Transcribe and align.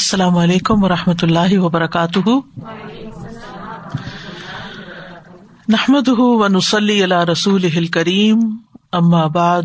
السلام 0.00 0.36
علیکم 0.36 0.84
و 0.84 0.88
رحمۃ 0.88 1.22
اللہ 1.22 1.58
وبرکاتہ۔ 1.58 2.30
نحمد 5.68 6.08
و 6.08 6.48
نسلی 6.48 7.02
اللہ 7.02 7.24
رسول 7.24 7.86
کریم 7.86 8.38
ام 8.92 9.14
آباد 9.14 9.62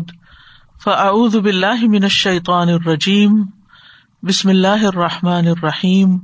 فعد 0.84 1.34
بلّہ 1.34 1.88
من 1.88 2.02
الشيطان 2.02 2.68
الرجیم، 2.68 3.42
بسم 4.22 4.48
اللہ 4.48 4.86
الرحمٰن 4.86 5.46
الرحیم۔ 5.46 6.18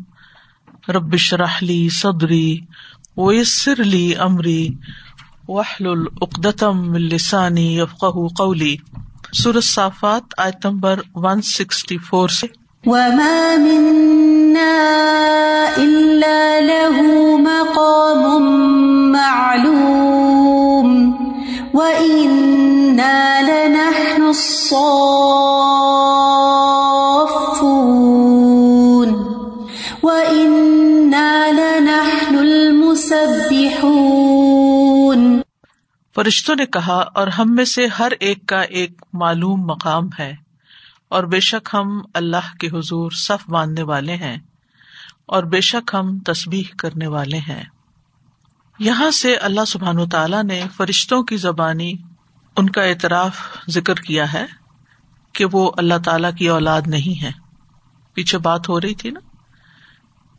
ربش 0.88 1.34
رحلی 1.34 1.88
صدری، 1.88 2.58
ویسر 3.16 3.80
علی 3.80 4.14
عمری 4.14 4.68
وحل 5.48 5.86
العقدم 5.86 6.92
السانی 6.92 7.78
یفق 7.78 8.04
قولی۔ 8.36 8.76
سورت 9.32 9.64
صافات، 9.64 10.22
آیت 10.36 10.66
نمبر 10.66 11.00
ون 11.14 11.42
سکسٹی 11.42 11.98
فور 11.98 12.28
سے 12.28 12.61
وما 12.86 13.56
منا 13.56 14.78
إلا 15.76 16.60
له 16.60 16.96
مقام 17.38 18.24
معلوم 19.12 20.88
وإنا 21.74 23.20
لنحن 23.42 24.22
الصافون 24.22 25.54
وإنا 30.02 31.30
لنحن 31.52 32.34
المسبحون 32.38 33.82
فرشتوں 36.16 36.56
نے 36.56 36.66
کہا، 36.66 37.00
اور 37.14 37.26
ہم 37.26 37.54
میں 37.54 37.64
سے 37.64 37.86
ہر 37.86 38.12
ایک 38.20 38.46
کا 38.46 38.60
ایک 38.60 38.92
معلوم 39.12 39.60
مقام 39.66 40.08
ہے۔ 40.18 40.32
اور 41.12 41.24
بے 41.24 41.40
شک 41.40 41.68
ہم 41.74 42.00
اللہ 42.14 42.56
کے 42.60 42.66
حضور 42.66 43.10
صف 43.10 43.48
باندھنے 43.48 43.82
والے 43.82 44.16
ہیں 44.16 44.38
اور 45.26 45.42
بے 45.42 45.60
شک 45.60 45.94
ہم 45.94 46.18
تصبیح 46.18 46.62
کرنے 46.78 47.06
والے 47.06 47.38
ہیں۔ 47.38 47.62
یہاں 48.78 49.10
سے 49.10 49.36
اللہ 49.36 49.64
سبحان 49.66 49.98
و 49.98 50.06
تعالیٰ 50.06 50.44
نے 50.44 50.62
فرشتوں 50.76 51.22
کی 51.22 51.36
زبانی 51.36 51.92
ان 52.56 52.70
کا 52.70 52.82
اعتراف 52.82 53.36
ذکر 53.70 53.94
کیا 53.94 54.32
ہے 54.32 54.46
کہ 55.32 55.44
وہ 55.52 55.70
اللہ 55.76 55.94
تعالی 56.04 56.28
کی 56.38 56.48
اولاد 56.48 56.82
نہیں 56.86 57.22
ہے 57.22 57.30
پیچھے 58.14 58.38
بات 58.38 58.68
ہو 58.68 58.80
رہی 58.80 58.94
تھی 58.94 59.10
نا 59.10 59.20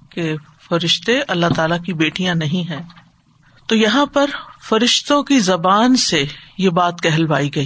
کہ 0.10 0.36
فرشتے 0.70 1.22
اللہ 1.28 1.46
تعالی 1.56 1.76
کی 1.86 1.94
بیٹیاں 1.94 2.36
نہیں 2.36 2.70
ہیں۔ 2.70 2.84
تو 3.68 3.76
یہاں 3.76 4.06
پر 4.06 4.26
فرشتوں 4.70 5.24
کی 5.24 5.40
زبان 5.40 5.96
سے 5.96 6.26
یہ 6.58 6.70
بات 6.70 7.02
کہلوائی 7.02 7.56
گئی 7.56 7.66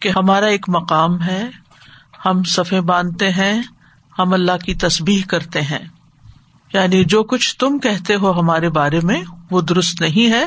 کہ 0.00 0.08
ہمارا 0.08 0.46
ایک 0.46 0.68
مقام 0.68 1.22
ہے 1.22 1.50
ہم 2.26 2.42
صفے 2.42 2.80
باندھتے 2.80 3.30
ہیں، 3.30 3.62
ہم 4.18 4.32
اللہ 4.32 4.56
کی 4.64 4.74
تصبیح 4.74 5.22
کرتے 5.28 5.62
ہیں۔ 5.62 5.88
یعنی 6.72 7.04
جو 7.04 7.22
کچھ 7.22 7.56
تم 7.58 7.78
کہتے 7.78 8.14
ہو 8.14 8.40
ہمارے 8.40 8.68
بارے 8.68 9.00
میں، 9.00 9.22
وہ 9.50 9.60
درست 9.60 10.00
نہیں 10.00 10.32
ہے، 10.32 10.44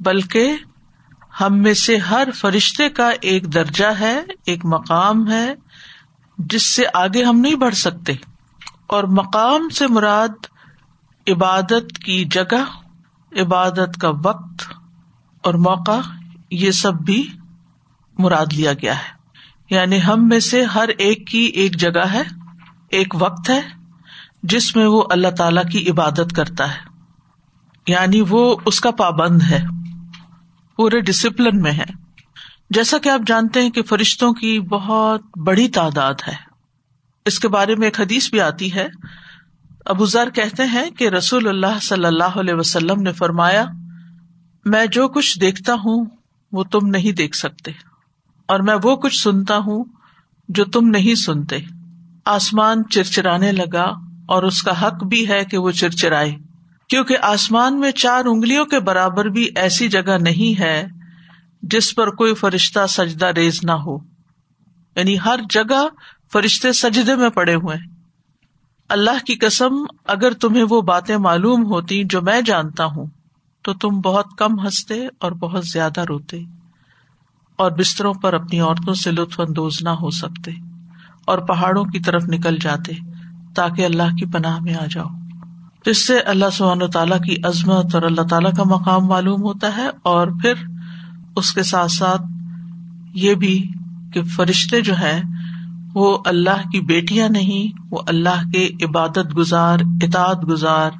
بلکہ 0.00 0.52
ہم 1.40 1.58
میں 1.58 1.74
سے 1.74 1.96
ہر 1.96 2.28
فرشتے 2.34 2.88
کا 2.88 3.10
ایک 3.20 3.54
درجہ 3.54 3.92
ہے، 4.00 4.20
ایک 4.46 4.64
مقام 4.64 5.30
ہے، 5.30 5.54
جس 6.38 6.62
سے 6.62 6.82
آگے 6.94 7.24
ہم 7.24 7.40
نہیں 7.40 7.54
بڑھ 7.54 7.74
سکتے۔ 7.74 8.12
اور 8.86 9.04
مقام 9.04 9.68
سے 9.68 9.86
مراد 9.86 10.46
عبادت 11.28 11.98
کی 12.04 12.24
جگہ، 12.24 12.64
عبادت 13.40 14.00
کا 14.00 14.10
وقت 14.24 14.72
اور 15.44 15.54
موقع، 15.54 16.00
یہ 16.50 16.70
سب 16.70 16.94
بھی 16.94 17.32
مراد 18.18 18.46
لیا 18.52 18.72
گیا 18.72 18.98
ہے۔ 18.98 19.17
یعنی 19.70 20.04
ہم 20.04 20.28
میں 20.28 20.40
سے 20.40 20.62
ہر 20.64 20.88
ایک 20.88 21.26
کی 21.26 21.38
ایک 21.38 21.76
جگہ 21.76 22.06
ہے، 22.12 22.22
ایک 22.90 23.14
وقت 23.14 23.50
ہے، 23.50 23.60
جس 24.42 24.76
میں 24.76 24.86
وہ 24.86 25.04
اللہ 25.10 25.28
تعالی 25.28 25.60
کی 25.72 25.90
عبادت 25.90 26.32
کرتا 26.36 26.74
ہے۔ 26.74 26.78
یعنی 27.86 28.22
وہ 28.28 28.56
اس 28.66 28.80
کا 28.80 28.90
پابند 28.90 29.42
ہے، 29.42 29.60
پورے 30.76 31.00
ڈسپلن 31.00 31.62
میں 31.62 31.72
ہے۔ 31.72 31.84
جیسا 32.70 32.98
کہ 32.98 33.08
آپ 33.08 33.20
جانتے 33.26 33.62
ہیں 33.62 33.70
کہ 33.70 33.82
فرشتوں 33.82 34.32
کی 34.32 34.60
بہت 34.60 35.38
بڑی 35.38 35.68
تعداد 35.68 36.14
ہے۔ 36.28 36.34
اس 37.26 37.38
کے 37.38 37.48
بارے 37.48 37.74
میں 37.74 37.86
ایک 37.86 38.00
حدیث 38.00 38.30
بھی 38.30 38.40
آتی 38.40 38.74
ہے۔ 38.74 38.88
ابو 39.86 40.06
ذر 40.06 40.30
کہتے 40.30 40.64
ہیں 40.64 40.90
کہ 40.90 41.08
رسول 41.08 41.48
اللہ 41.48 41.78
صلی 41.82 42.04
اللہ 42.04 42.24
علیہ 42.24 42.54
وسلم 42.54 43.02
نے 43.02 43.12
فرمایا، 43.12 43.64
میں 44.64 44.86
جو 44.86 45.08
کچھ 45.08 45.38
دیکھتا 45.40 45.74
ہوں، 45.74 46.04
وہ 46.52 46.64
تم 46.64 46.86
نہیں 46.86 47.12
دیکھ 47.12 47.36
سکتے۔ 47.36 47.87
اور 48.48 48.60
میں 48.60 48.76
وہ 48.82 48.96
کچھ 48.96 49.22
سنتا 49.22 49.56
ہوں 49.56 49.84
جو 50.48 50.64
تم 50.64 50.88
نہیں 50.88 51.14
سنتے۔ 51.14 51.56
آسمان 52.24 52.82
چرچرانے 52.90 53.52
لگا 53.52 53.84
اور 54.26 54.42
اس 54.42 54.62
کا 54.62 54.86
حق 54.86 55.04
بھی 55.04 55.28
ہے 55.28 55.44
کہ 55.44 55.58
وہ 55.58 55.70
چرچرائے۔ 55.70 56.36
کیونکہ 56.88 57.16
آسمان 57.22 57.80
میں 57.80 57.90
چار 57.90 58.24
انگلیوں 58.24 58.64
کے 58.64 58.80
برابر 58.80 59.24
بھی 59.24 59.48
ایسی 59.56 59.88
جگہ 59.88 60.18
نہیں 60.20 60.60
ہے 60.60 60.86
جس 61.62 61.94
پر 61.94 62.10
کوئی 62.10 62.34
فرشتہ 62.34 62.86
سجدہ 62.88 63.26
ریز 63.26 63.60
نہ 63.62 63.72
ہو۔ 63.72 63.98
یعنی 64.96 65.16
ہر 65.24 65.40
جگہ 65.50 65.86
فرشتے 66.32 66.72
سجدے 66.72 67.16
میں 67.16 67.28
پڑے 67.28 67.54
ہوئے۔ 67.54 67.76
اللہ 68.88 69.24
کی 69.26 69.34
قسم، 69.34 69.74
اگر 70.04 70.32
تمہیں 70.32 70.64
وہ 70.70 70.80
باتیں 70.80 71.16
معلوم 71.16 71.66
ہوتی 71.66 72.04
جو 72.04 72.22
میں 72.22 72.40
جانتا 72.40 72.84
ہوں، 72.84 73.06
تو 73.62 73.74
تم 73.74 73.88
بہت 73.88 74.26
کم 74.38 74.60
ہنستے 74.60 75.06
اور 75.18 75.32
بہت 75.32 75.64
زیادہ 75.64 76.00
روتے۔ 76.00 76.42
اور 77.58 77.70
بستروں 77.70 78.14
پر 78.14 78.34
اپنی 78.34 78.60
عورتوں 78.60 78.94
سے 78.94 79.10
لطف 79.10 79.40
اندوز 79.40 79.78
نہ 79.82 79.88
ہو 79.88 80.10
سکتے 80.10 80.50
اور 81.24 81.38
پہاڑوں 81.38 81.84
کی 81.84 82.00
طرف 82.00 82.22
نکل 82.28 82.56
جاتے 82.60 82.92
تاکہ 83.54 83.84
اللہ 83.84 84.16
کی 84.16 84.26
پناہ 84.26 84.58
میں 84.60 84.74
آ 84.74 84.86
جاؤ۔ 84.90 85.06
جس 85.84 86.06
سے 86.06 86.20
اللہ 86.20 86.50
سبحانہ 86.52 86.84
تعالیٰ 86.84 87.18
کی 87.20 87.36
عظمت 87.44 87.94
اور 87.94 88.02
اللہ 88.02 88.22
تعالیٰ 88.30 88.52
کا 88.52 88.62
مقام 88.62 89.06
معلوم 89.06 89.42
ہوتا 89.42 89.76
ہے 89.76 89.88
اور 90.02 90.26
پھر 90.42 90.52
اس 91.36 91.52
کے 91.52 91.62
ساتھ 91.62 91.90
ساتھ 91.90 92.22
یہ 93.14 93.34
بھی 93.34 93.68
کہ 94.12 94.22
فرشتے 94.22 94.80
جو 94.80 94.98
ہے 94.98 95.22
وہ 95.94 96.18
اللہ 96.24 96.68
کی 96.72 96.80
بیٹیاں 96.80 97.28
نہیں، 97.28 97.78
وہ 97.90 98.02
اللہ 98.06 98.42
کے 98.52 98.70
عبادت 98.84 99.36
گزار، 99.36 99.78
اطاعت 100.02 100.48
گزار، 100.48 100.90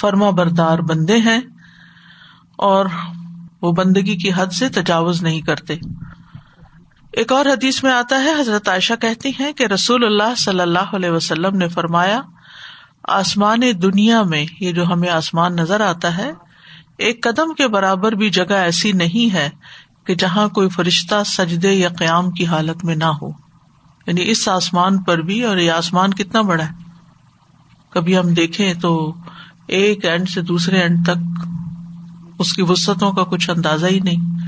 فرما 0.00 0.30
بردار 0.30 0.78
بندے 0.78 1.16
ہیں 1.16 1.40
اور 2.56 2.86
وہ 3.64 3.72
بندگی 3.72 4.16
کی 4.16 4.30
حد 4.36 4.46
سے 4.46 4.68
تجاوز 4.68 5.22
نہیں 5.22 5.40
کرتے۔ 5.40 5.74
ایک 7.12 7.32
اور 7.32 7.46
حدیث 7.46 7.84
میں 7.84 7.92
آتا 7.92 8.16
ہے، 8.16 8.40
حضرت 8.40 8.68
عائشہ 8.68 8.94
کہتی 9.00 9.30
ہیں 9.40 9.52
کہ 9.52 9.64
رسول 9.64 10.04
اللہ 10.04 10.34
صلی 10.36 10.60
اللہ 10.60 10.94
علیہ 10.94 11.10
وسلم 11.10 11.56
نے 11.56 11.68
فرمایا، 11.68 12.20
آسمان 13.08 13.60
دنیا 13.82 14.22
میں 14.22 14.46
یہ 14.60 14.72
جو 14.72 14.86
ہمیں 14.86 15.08
آسمان 15.08 15.56
نظر 15.56 15.80
آتا 15.80 16.16
ہے، 16.16 16.32
ایک 16.98 17.22
قدم 17.22 17.54
کے 17.54 17.68
برابر 17.68 18.12
بھی 18.12 18.30
جگہ 18.30 18.52
ایسی 18.52 18.92
نہیں 18.92 19.34
ہے 19.34 19.50
کہ 20.06 20.14
جہاں 20.14 20.48
کوئی 20.48 20.68
فرشتہ 20.68 21.14
سجدے 21.26 21.72
یا 21.72 21.88
قیام 21.88 22.30
کی 22.30 22.46
حالت 22.46 22.84
میں 22.84 22.96
نہ 22.96 23.04
ہو۔ 23.04 23.28
یعنی 24.06 24.30
اس 24.30 24.48
آسمان 24.48 25.02
پر 25.02 25.18
بھی 25.18 25.42
اور 25.42 25.56
یہ 25.56 25.72
آسمان 25.72 26.14
کتنا 26.14 26.40
بڑا 26.40 26.64
ہے۔ 26.64 26.72
کبھی 27.90 28.18
ہم 28.18 28.34
دیکھیں 28.34 28.74
تو 28.74 29.14
ایک 29.66 30.04
اینڈ 30.04 30.28
سے 30.28 30.42
دوسرے 30.42 30.78
اینڈ 30.78 30.98
تک 31.06 31.46
اس 32.38 32.52
کی 32.52 32.62
وسطوں 32.62 33.12
کا 33.12 33.24
کچھ 33.24 33.50
اندازہ 33.50 33.86
ہی 33.86 34.00
نہیں۔ 34.00 34.38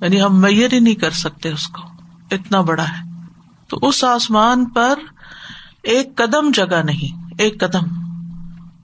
یعنی 0.00 0.22
ہم 0.22 0.40
میئر 0.40 0.72
ہی 0.72 0.80
نہیں 0.80 0.94
کر 0.94 1.10
سکتے 1.10 1.52
اس 1.52 1.68
کو۔ 1.68 1.82
اتنا 2.30 2.60
بڑا 2.60 2.84
ہے۔ 2.84 3.10
تو 3.68 3.78
اس 3.82 4.04
آسمان 4.04 4.64
پر 4.64 4.98
ایک 5.82 6.16
قدم 6.16 6.50
جگہ 6.54 6.82
نہیں، 6.84 7.24
ایک 7.38 7.60
قدم۔ 7.60 7.86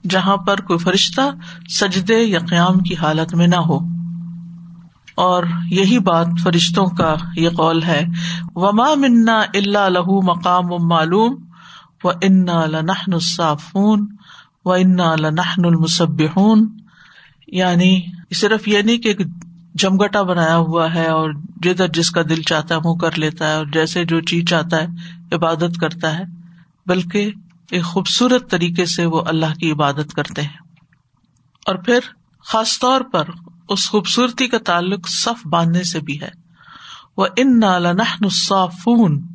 جہاں 0.09 0.37
پر 0.37 0.61
کوئی 0.61 0.79
فرشتہ 0.79 1.21
سجدے 1.69 2.23
یا 2.23 2.39
قیام 2.39 2.79
کی 2.79 2.95
حالت 2.95 3.35
میں 3.35 3.47
نہ 3.47 3.55
ہو۔ 3.55 3.79
اور 5.15 5.43
یہی 5.69 5.99
بات 5.99 6.27
فرشتوں 6.43 6.85
کا 6.85 7.15
یہ 7.35 7.49
قول 7.49 7.83
ہے۔ 7.83 8.05
وما 8.55 8.93
منا 8.95 9.41
اللہ 9.53 9.89
لہو 9.89 10.21
مقام 10.21 10.65
و 10.65 10.87
معلوم۔ 10.87 11.35
و 12.03 12.09
انا 12.09 12.65
لنحن 12.65 13.13
الصافون 13.13 14.15
و 14.65 14.73
انا 14.73 15.15
لنحن 15.15 15.65
المسبحون۔ 15.65 16.77
یعنی 17.47 18.01
صرف 18.35 18.67
یہ 18.67 18.81
نہیں 18.81 18.97
کہ 18.97 19.07
ایک 19.07 19.21
جمگٹا 19.73 20.21
بنایا 20.21 20.57
ہوا 20.57 20.93
ہے 20.93 21.07
اور 21.07 21.31
جدھر 21.61 21.87
جس 21.87 22.11
کا 22.11 22.21
دل 22.21 22.41
چاہتا 22.41 22.75
ہے 22.75 22.79
وہ 22.83 22.95
کر 22.95 23.17
لیتا 23.17 23.49
ہے 23.49 23.53
اور 23.53 23.65
جیسے 23.65 24.05
جو 24.05 24.21
چیز 24.21 24.45
چاہتا 24.49 24.77
ہے 24.77 24.87
عبادت 25.31 25.77
کرتا 25.81 26.19
ہے، 26.19 26.23
بلکہ 26.85 27.31
ایک 27.71 27.83
خوبصورت 27.83 28.51
طریقے 28.51 28.85
سے 28.85 29.05
وہ 29.05 29.21
اللہ 29.25 29.53
کی 29.59 29.71
عبادت 29.71 30.13
کرتے 30.13 30.41
ہیں۔ 30.41 30.57
اور 31.65 31.75
پھر 31.75 31.99
خاص 32.45 32.79
طور 32.79 33.01
پر 33.01 33.23
اس 33.69 33.89
خوبصورتی 33.89 34.47
کا 34.47 34.57
تعلق 34.57 35.09
صف 35.09 35.47
باندھنے 35.47 35.83
سے 35.83 35.99
بھی 35.99 36.21
ہے۔ 36.21 36.29
وہ 37.17 37.27
ان 37.37 37.59
نالفون 37.59 39.27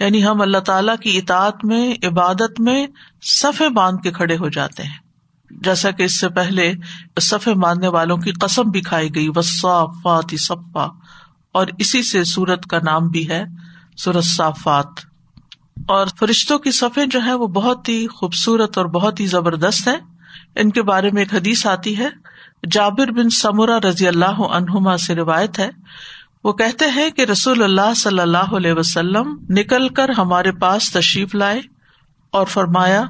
یعنی 0.00 0.24
ہم 0.24 0.40
اللہ 0.40 0.58
تعالی 0.58 0.92
کی 1.02 1.18
اطاعت 1.18 1.64
میں، 1.64 1.94
عبادت 2.06 2.60
میں 2.60 2.86
صفے 3.22 3.68
باندھ 3.68 4.02
کے 4.02 4.10
کھڑے 4.10 4.36
ہو 4.36 4.48
جاتے 4.48 4.82
ہیں۔ 4.82 5.11
جیسا 5.60 5.90
کہ 5.90 6.02
اس 6.02 6.20
سے 6.20 6.28
پہلے 6.28 6.72
صفے 7.20 7.54
ماننے 7.54 7.88
والوں 7.88 8.16
کی 8.16 8.32
قسم 8.32 8.62
بھی 8.62 8.80
کھائی 8.80 9.14
گئی 9.14 9.28
وصافات 9.36 10.34
صفا۔ 10.38 10.88
اور 11.52 11.66
اسی 11.78 12.02
سے 12.02 12.24
سورت 12.24 12.66
کا 12.66 12.78
نام 12.84 13.08
بھی 13.08 13.28
ہے، 13.30 13.44
سورت 13.96 14.24
صافات۔ 14.24 14.86
اور 15.88 16.06
فرشتوں 16.18 16.58
کی 16.58 16.70
صفیں 16.70 17.06
جو 17.06 17.24
ہے 17.24 17.34
وہ 17.34 17.46
بہت 17.46 17.88
ہی 17.88 18.06
خوبصورت 18.06 18.78
اور 18.78 18.86
بہت 18.86 19.20
ہی 19.20 19.26
زبردست 19.26 19.88
ہیں۔ 19.88 19.96
ان 20.54 20.70
کے 20.70 20.82
بارے 20.82 21.10
میں 21.10 21.22
ایک 21.22 21.34
حدیث 21.34 21.66
آتی 21.66 21.98
ہے، 21.98 22.08
جابر 22.70 23.10
بن 23.10 23.30
سمورا 23.30 23.78
رضی 23.80 24.08
اللہ 24.08 24.40
عنہما 24.40 24.96
سے 24.96 25.14
روایت 25.14 25.58
ہے۔ 25.58 25.70
وہ 26.44 26.52
کہتے 26.52 26.84
ہیں 26.86 27.10
کہ 27.10 27.22
رسول 27.22 27.62
اللہ 27.62 27.94
صلی 27.96 28.20
اللہ 28.20 28.56
علیہ 28.56 28.72
وسلم 28.72 29.46
نکل 29.50 29.88
کر 29.88 30.08
ہمارے 30.18 30.52
پاس 30.52 30.92
تشریف 30.92 31.34
لائے 31.34 31.60
اور 32.32 32.46
فرمایا 32.46 33.04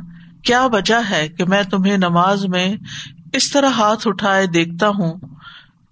کیا 0.44 0.66
وجہ 0.72 1.00
ہے 1.10 1.28
کہ 1.28 1.44
میں 1.44 1.62
تمہیں 1.62 1.96
نماز 1.96 2.46
میں 2.46 2.76
اس 3.32 3.50
طرح 3.50 3.68
ہاتھ 3.68 4.08
اٹھائے 4.08 4.46
دیکھتا 4.46 4.88
ہوں 4.88 5.14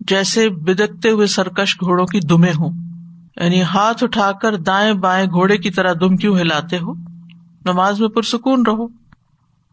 جیسے 0.01 0.49
بدکتے 0.49 1.11
ہوئے 1.11 1.27
سرکش 1.27 1.77
گھوڑوں 1.77 2.07
کی 2.07 2.21
دمے 2.21 2.51
ہوں؟ 2.51 2.71
یعنی 3.37 3.63
ہاتھ 3.63 4.05
اٹھا 4.05 4.33
کر 4.33 4.57
دائیں 4.57 4.93
بائیں 4.93 5.27
گھوڑے 5.27 5.59
کی 5.59 5.71
طرح 5.71 5.93
دم 6.01 6.17
کیوں 6.17 6.39
ہلاتے 6.39 6.77
ہو؟ 6.77 6.95
نماز 7.65 8.01
میں 8.01 8.09
پرسکون 8.09 8.63
رہو۔ 8.67 8.87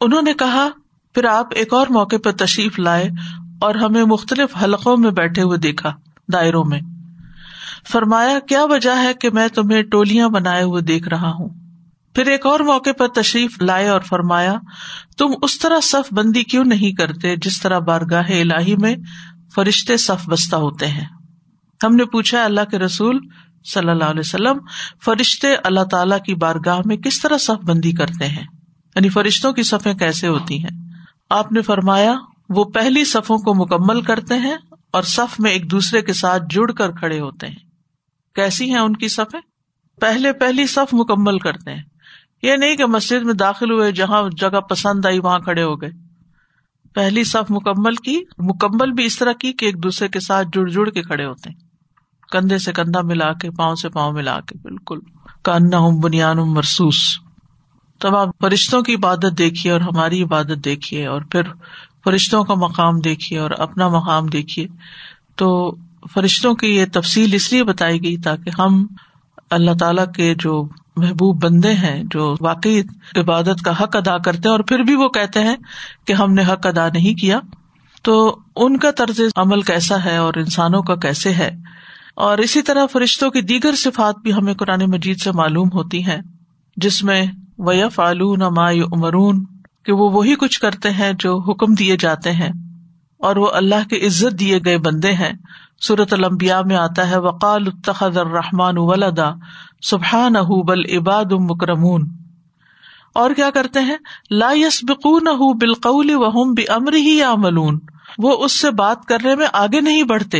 انہوں 0.01 0.21
نے 0.21 0.33
کہا، 0.33 0.68
پھر 1.13 1.25
آپ 1.25 1.47
ایک 1.56 1.74
اور 1.74 1.88
موقع 1.89 2.15
پر 2.24 2.31
تشریف 2.31 2.79
لائے 2.79 3.09
اور 3.62 3.75
ہمیں 3.75 4.03
مختلف 4.03 4.63
حلقوں 4.63 4.97
میں 4.97 5.12
بیٹھے 5.12 5.41
ہوئے 5.41 5.57
دیکھا، 5.57 5.94
دائروں 6.33 6.63
میں۔ 6.65 6.79
فرمایا، 7.91 8.39
کیا 8.39 8.65
وجہ 8.65 8.97
ہے 9.03 9.13
کہ 9.13 9.29
میں 9.29 9.47
تمہیں 9.47 9.81
ٹولیاں 9.81 10.29
بنائے 10.29 10.63
ہوئے 10.63 10.81
دیکھ 10.81 11.09
رہا 11.09 11.29
ہوں؟ 11.29 11.50
پھر 12.17 12.27
ایک 12.27 12.45
اور 12.45 12.59
موقع 12.59 12.89
پر 12.97 13.07
تشریف 13.07 13.61
لائے 13.61 13.87
اور 13.87 14.01
فرمایا، 14.01 14.55
تم 15.17 15.25
اس 15.41 15.59
طرح 15.59 15.79
صف 15.83 16.13
بندی 16.13 16.43
کیوں 16.43 16.63
نہیں 16.63 16.91
کرتے 16.91 17.35
جس 17.35 17.61
طرح 17.61 17.79
بارگاہ 17.79 18.29
الہی 18.29 18.75
میں 18.75 18.95
فرشتے 19.55 19.97
صف 19.97 20.29
بستہ 20.29 20.55
ہوتے 20.55 20.87
ہیں؟ 20.87 21.05
ہم 21.83 21.95
نے 21.95 22.05
پوچھا، 22.05 22.43
اللہ 22.43 22.61
کے 22.71 22.79
رسول 22.79 23.19
صلی 23.73 23.89
اللہ 23.89 24.03
علیہ 24.03 24.19
وسلم 24.19 24.57
فرشتے 25.05 25.55
اللہ 25.63 25.83
تعالی 25.91 26.15
کی 26.25 26.35
بارگاہ 26.35 26.79
میں 26.85 26.97
کس 26.97 27.21
طرح 27.21 27.37
صف 27.37 27.65
بندی 27.65 27.91
کرتے 27.91 28.27
ہیں؟ 28.27 28.43
یعنی 28.95 29.09
فرشتوں 29.09 29.53
کی 29.53 29.63
صفیں 29.63 29.93
کیسے 29.93 30.27
ہوتی 30.27 30.63
ہیں؟ 30.63 30.93
آپ 31.29 31.51
نے 31.51 31.61
فرمایا، 31.61 32.15
وہ 32.49 32.63
پہلی 32.63 33.05
صفوں 33.05 33.37
کو 33.37 33.53
مکمل 33.53 34.01
کرتے 34.01 34.33
ہیں 34.33 34.57
اور 34.93 35.03
صف 35.03 35.39
میں 35.39 35.51
ایک 35.51 35.71
دوسرے 35.71 36.01
کے 36.01 36.13
ساتھ 36.13 36.43
جڑ 36.49 36.71
کر 36.71 36.91
کھڑے 36.91 37.19
ہوتے 37.19 37.47
ہیں۔ 37.47 37.55
کیسی 38.35 38.69
ہیں 38.69 38.79
ان 38.79 38.95
کی 38.95 39.07
صفیں؟ 39.07 39.41
پہلے 40.01 40.33
پہلی 40.33 40.67
صف 40.67 40.93
مکمل 40.93 41.39
کرتے 41.39 41.73
ہیں۔ 41.73 41.83
یہ 42.42 42.56
نہیں 42.56 42.75
کہ 42.75 42.86
مسجد 42.86 43.25
میں 43.25 43.34
داخل 43.34 43.72
ہوئے، 43.72 43.92
جہاں 43.92 44.30
جگہ 44.38 44.60
پسند 44.60 45.06
آئی، 45.06 45.19
وہاں 45.19 45.39
کھڑے 45.39 45.63
ہو 45.63 45.81
گئے۔ 45.81 45.89
پہلی 46.94 47.24
صف 47.24 47.51
مکمل 47.51 47.95
کی، 47.95 48.22
مکمل 48.38 48.92
بھی 48.92 49.06
اس 49.06 49.19
طرح 49.19 49.34
کی 49.34 49.54
کہ 49.54 49.66
ایک 49.66 49.84
دوسرے 49.84 50.07
کے 50.07 50.19
ساتھ 50.19 50.48
جڑ 50.54 50.69
جڑ 50.69 50.89
کے 50.89 51.01
کھڑے 51.01 51.25
ہوتے 51.25 51.50
ہیں۔ 51.50 51.57
کندھے 52.31 52.57
سے 52.57 52.74
کندھا 52.74 53.01
ملا 53.01 53.34
کے، 53.34 53.51
پاؤں 53.51 53.75
سے 53.75 53.89
پاؤں 53.89 54.13
ملا 54.13 54.39
کے۔ 54.39 54.57
بالکل۔ 54.62 55.00
کانا 55.42 55.78
ہوں 55.78 56.01
بنیاد 56.01 56.36
مرسوس۔ 56.36 57.19
تب 58.00 58.16
آپ 58.16 58.28
فرشتوں 58.42 58.81
کی 58.81 58.95
عبادت 58.95 59.38
دیکھیے 59.38 59.74
اور 59.74 59.81
ہماری 59.81 60.24
عبادت 60.24 60.66
دیکھیے 60.66 61.07
اور 61.07 61.22
پھر 61.22 61.42
فرشتوں 62.04 62.44
کا 62.44 62.54
مقام 62.54 63.00
دیکھیے 63.00 63.39
اور 63.39 63.51
اپنا 63.51 63.88
مقام 63.88 64.25
دیکھیے۔ 64.25 64.68
تو 65.36 65.75
فرشتوں 66.13 66.56
کی 66.56 66.68
یہ 66.68 66.86
تفصیل 66.94 67.34
اس 67.34 67.54
لیے 67.54 67.63
بتائی 67.63 68.04
گئی 68.04 68.18
تاکہ 68.18 68.62
ہم 68.62 68.88
اللہ 69.50 69.72
تعالی 69.80 70.01
کے 70.16 70.36
جو 70.36 70.68
محبوب 70.97 71.44
بندے 71.44 71.73
ہیں 71.73 72.03
جو 72.11 72.35
واقعی 72.41 72.81
عبادت 73.15 73.61
کا 73.65 73.83
حق 73.83 73.95
ادا 73.95 74.17
کرتے 74.17 74.41
ہیں 74.45 74.51
اور 74.51 74.59
پھر 74.59 74.79
بھی 74.79 74.95
وہ 74.95 75.09
کہتے 75.09 75.39
ہیں 75.39 75.55
کہ 76.07 76.13
ہم 76.13 76.33
نے 76.33 76.41
حق 76.41 76.67
ادا 76.67 76.88
نہیں 76.94 77.19
کیا۔ 77.19 77.39
تو 78.03 78.38
ان 78.55 78.77
کا 78.77 78.91
طرز 78.91 79.19
عمل 79.35 79.61
کیسا 79.61 80.05
ہے 80.05 80.17
اور 80.17 80.33
انسانوں 80.33 80.81
کا 80.81 80.95
کیسے 80.95 81.33
ہے؟ 81.33 81.51
اور 82.15 82.38
اسی 82.38 82.61
طرح 82.61 82.85
فرشتوں 82.85 83.31
کی 83.31 83.41
دیگر 83.41 83.75
صفات 83.75 84.15
بھی 84.23 84.33
ہمیں 84.33 84.53
قرآن 84.53 84.79
مجید 84.88 85.21
سے 85.21 85.31
معلوم 85.31 85.67
ہوتی 85.73 86.05
ہیں، 86.05 86.17
جس 86.77 87.03
میں 87.03 87.25
ویف 87.57 87.95
فالون 87.95 88.39
ما 88.39 88.71
عمرون 88.71 89.45
کہ 89.85 89.91
وہ 89.91 90.09
وہی 90.11 90.35
کچھ 90.35 90.59
کرتے 90.59 90.89
ہیں 90.89 91.13
جو 91.19 91.39
حکم 91.39 91.73
دیے 91.73 91.97
جاتے 91.97 92.31
ہیں۔ 92.31 92.50
اور 93.19 93.35
وہ 93.35 93.49
اللہ 93.53 93.87
کے 93.89 94.07
عزت 94.07 94.39
دیے 94.39 94.59
گئے 94.65 94.77
بندے 94.77 95.13
ہیں۔ 95.13 95.33
صورت 95.81 96.13
المبیا 96.13 96.61
میں 96.61 96.75
آتا 96.75 97.09
ہے 97.09 97.17
وقال 97.19 97.63
التخذ 97.65 98.17
الرحمان 98.17 98.77
ولدا۔ 98.77 99.31
سبحان 99.81 100.33
بل 100.65 100.97
عباد 100.97 101.31
مکرمون 101.31 102.09
اور 103.13 103.31
کیا 103.31 103.49
کرتے 103.49 103.79
ہیں؟ 103.79 103.97
لا 104.29 104.51
یس 104.55 104.79
بکون 104.83 105.57
بالقول 105.57 106.11
وہم 106.13 106.53
بمر 106.53 106.93
ہی 106.93 107.17
یا 107.17 107.35
ملون 107.35 107.79
وہ 108.17 108.45
اس 108.45 108.59
سے 108.59 108.71
بات 108.71 109.05
کرنے 109.05 109.35
میں 109.35 109.47
آگے 109.53 109.81
نہیں 109.81 110.03
بڑھتے 110.03 110.39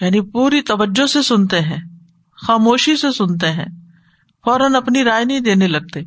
یعنی 0.00 0.20
پوری 0.20 0.60
توجہ 0.60 1.06
سے 1.06 1.22
سنتے 1.22 1.60
ہیں، 1.60 1.78
خاموشی 2.36 2.96
سے 2.96 3.12
سنتے 3.12 3.50
ہیں، 3.50 3.64
فوراً 4.44 4.74
اپنی 4.74 5.04
رائے 5.04 5.24
نہیں 5.24 5.40
دینے 5.40 5.68
لگتے، 5.68 6.00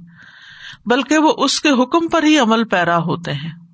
بلکہ 0.86 1.18
وہ 1.18 1.34
اس 1.38 1.62
کے 1.62 1.70
حکم 1.70 2.08
پر 2.08 2.24
ہی 2.24 2.40
عمل 2.40 2.64
پیرا 2.64 2.98
ہوتے 2.98 3.34
ہیں۔ 3.34 3.65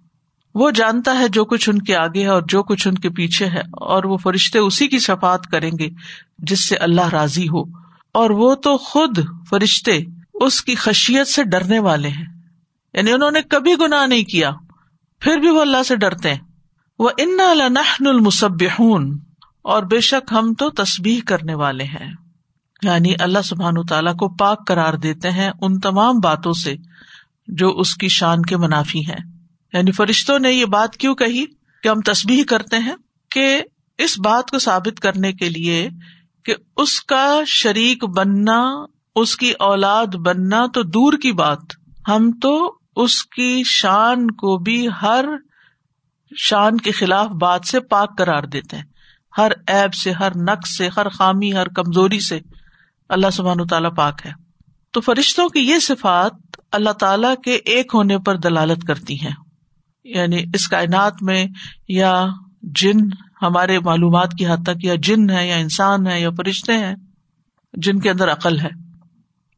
وہ 0.56 0.72
جانتا 0.72 1.20
ہے 1.20 1.28
جو 1.28 1.46
کچھ 1.46 1.70
ان 1.70 1.82
کے 1.82 1.96
آگے 1.96 2.22
ہے 2.22 2.28
اور 2.28 2.42
جو 2.48 2.64
کچھ 2.64 2.88
ان 2.88 2.96
کے 2.96 3.10
پیچھے 3.10 3.46
ہے، 3.46 3.60
اور 3.60 4.04
وہ 4.04 4.18
فرشتے 4.18 4.60
اسی 4.60 4.88
کی 4.88 5.00
شفات 5.00 5.46
کریں 5.48 5.72
گے 5.80 5.90
جس 6.38 6.70
سے 6.70 6.76
اللہ 6.76 7.10
راضی 7.10 7.46
ہو۔ 7.46 7.64
اور 8.14 8.30
وہ 8.30 8.56
تو 8.56 8.78
خود 8.78 9.20
فرشتے 9.50 10.00
اس 10.34 10.62
کی 10.62 10.76
خشیت 10.76 11.28
سے 11.28 11.44
ڈرنے 11.44 11.80
والے 11.80 12.08
ہیں۔ 12.08 12.26
یعنی 12.94 13.12
انہوں 13.12 13.32
نے 13.32 13.42
کبھی 13.42 13.74
گناہ 13.80 14.06
نہیں 14.06 14.24
کیا، 14.24 14.52
پھر 15.20 15.38
بھی 15.38 15.50
وہ 15.50 15.62
اللہ 15.62 15.84
سے 15.84 15.96
ڈرتے 15.96 16.34
ہیں۔ 16.34 16.40
وہ 17.00 17.10
ان 17.18 17.38
المسب 18.08 18.64
اور 19.62 19.84
بے 19.84 20.00
شک 20.00 20.34
ہم 20.34 20.54
تو 20.54 20.70
تصبیح 20.70 21.20
کرنے 21.28 21.56
والے 21.56 21.84
ہیں۔ 21.84 22.14
یعنی 22.82 23.14
اللہ 23.20 23.40
سبحان 23.46 23.74
تعالیٰ 23.90 24.16
کو 24.16 24.30
پاک 24.30 24.68
کرار 24.68 24.94
دیتے 24.94 25.32
ہیں 25.32 25.52
ان 25.62 25.80
تمام 25.80 26.20
باتوں 26.24 26.54
سے 26.54 26.76
جو 27.48 27.70
اس 27.80 27.96
کی 27.96 28.08
شان 28.08 28.42
کے 28.42 28.58
منافی 28.58 29.00
ہیں۔ 29.00 29.31
یعنی 29.74 29.92
فرشتوں 29.92 30.40
نے 30.40 30.52
یہ 30.52 30.66
بات 30.66 30.98
کیوں 30.98 31.16
کہی 31.16 31.46
کہ 31.84 31.88
ہم 31.88 32.02
تصبیح 32.02 32.44
کرتے 32.44 32.78
ہیں 32.78 32.96
کہ 33.32 33.64
اس 33.98 34.20
بات 34.20 34.52
کو 34.52 34.60
ثابت 34.60 35.00
کرنے 35.00 35.34
کے 35.34 35.50
لیے 35.50 35.90
کہ 36.46 36.56
اس 36.78 37.02
کا 37.02 37.40
شریک 37.48 38.06
بننا، 38.06 38.86
اس 39.16 39.36
کی 39.36 39.52
اولاد 39.52 40.16
بننا 40.16 40.66
تو 40.74 40.84
دور 40.84 41.14
کی 41.14 41.32
بات۔ 41.32 41.60
ہم 42.08 42.32
تو 42.42 42.78
اس 42.96 43.26
کی 43.26 43.62
شان 43.66 44.32
کو 44.32 44.58
بھی 44.58 44.88
ہر 45.02 45.26
شان 46.38 46.78
کے 46.78 46.92
خلاف 46.92 47.28
بات 47.28 47.62
سے 47.66 47.80
پاک 47.80 48.18
کرار 48.18 48.44
دیتے 48.44 48.78
ہیں۔ 48.78 48.84
ہر 49.38 49.52
ایب 49.68 49.94
سے، 49.94 50.12
ہر 50.12 50.32
نقص 50.36 50.78
سے، 50.78 50.90
ہر 50.98 51.10
خامی، 51.10 51.54
ہر 51.54 51.68
کمزوری 51.68 52.20
سے 52.20 52.40
اللہ 53.10 53.30
سبحان 53.30 53.68
تعالیٰ 53.68 53.96
پاک 53.96 54.22
ہے۔ 54.26 54.32
تو 54.92 55.02
فرشتوں 55.02 55.50
کی 55.50 55.60
یہ 55.60 55.80
صفات 55.80 56.62
اللہ 56.72 56.90
تعالی 56.90 57.28
کے 57.44 57.56
ایک 57.56 57.92
ہونے 57.94 58.18
پر 58.18 58.38
دلالت 58.38 58.88
کرتی 58.88 59.22
ہیں۔ 59.22 59.51
یعنی 60.04 60.38
اس 60.54 60.68
کائنات 60.68 61.14
میں 61.22 61.46
یا 61.88 62.28
جن 62.62 62.98
ہمارے 63.42 63.80
معلومات 63.80 64.32
کی 64.40 64.48
حد 64.48 64.64
تک 64.66 64.86
یا 64.86 64.96
جن 64.96 65.30
ہے 65.30 65.48
یا 65.48 65.56
انسان 65.56 66.08
ہے 66.08 66.22
یا 66.22 66.30
فرشتے 66.30 66.74
ہیں، 66.74 66.96
جن 67.74 68.00
کے 68.00 68.10
اندر 68.10 68.32
عقل 68.32 68.60
ہے۔ 68.60 68.70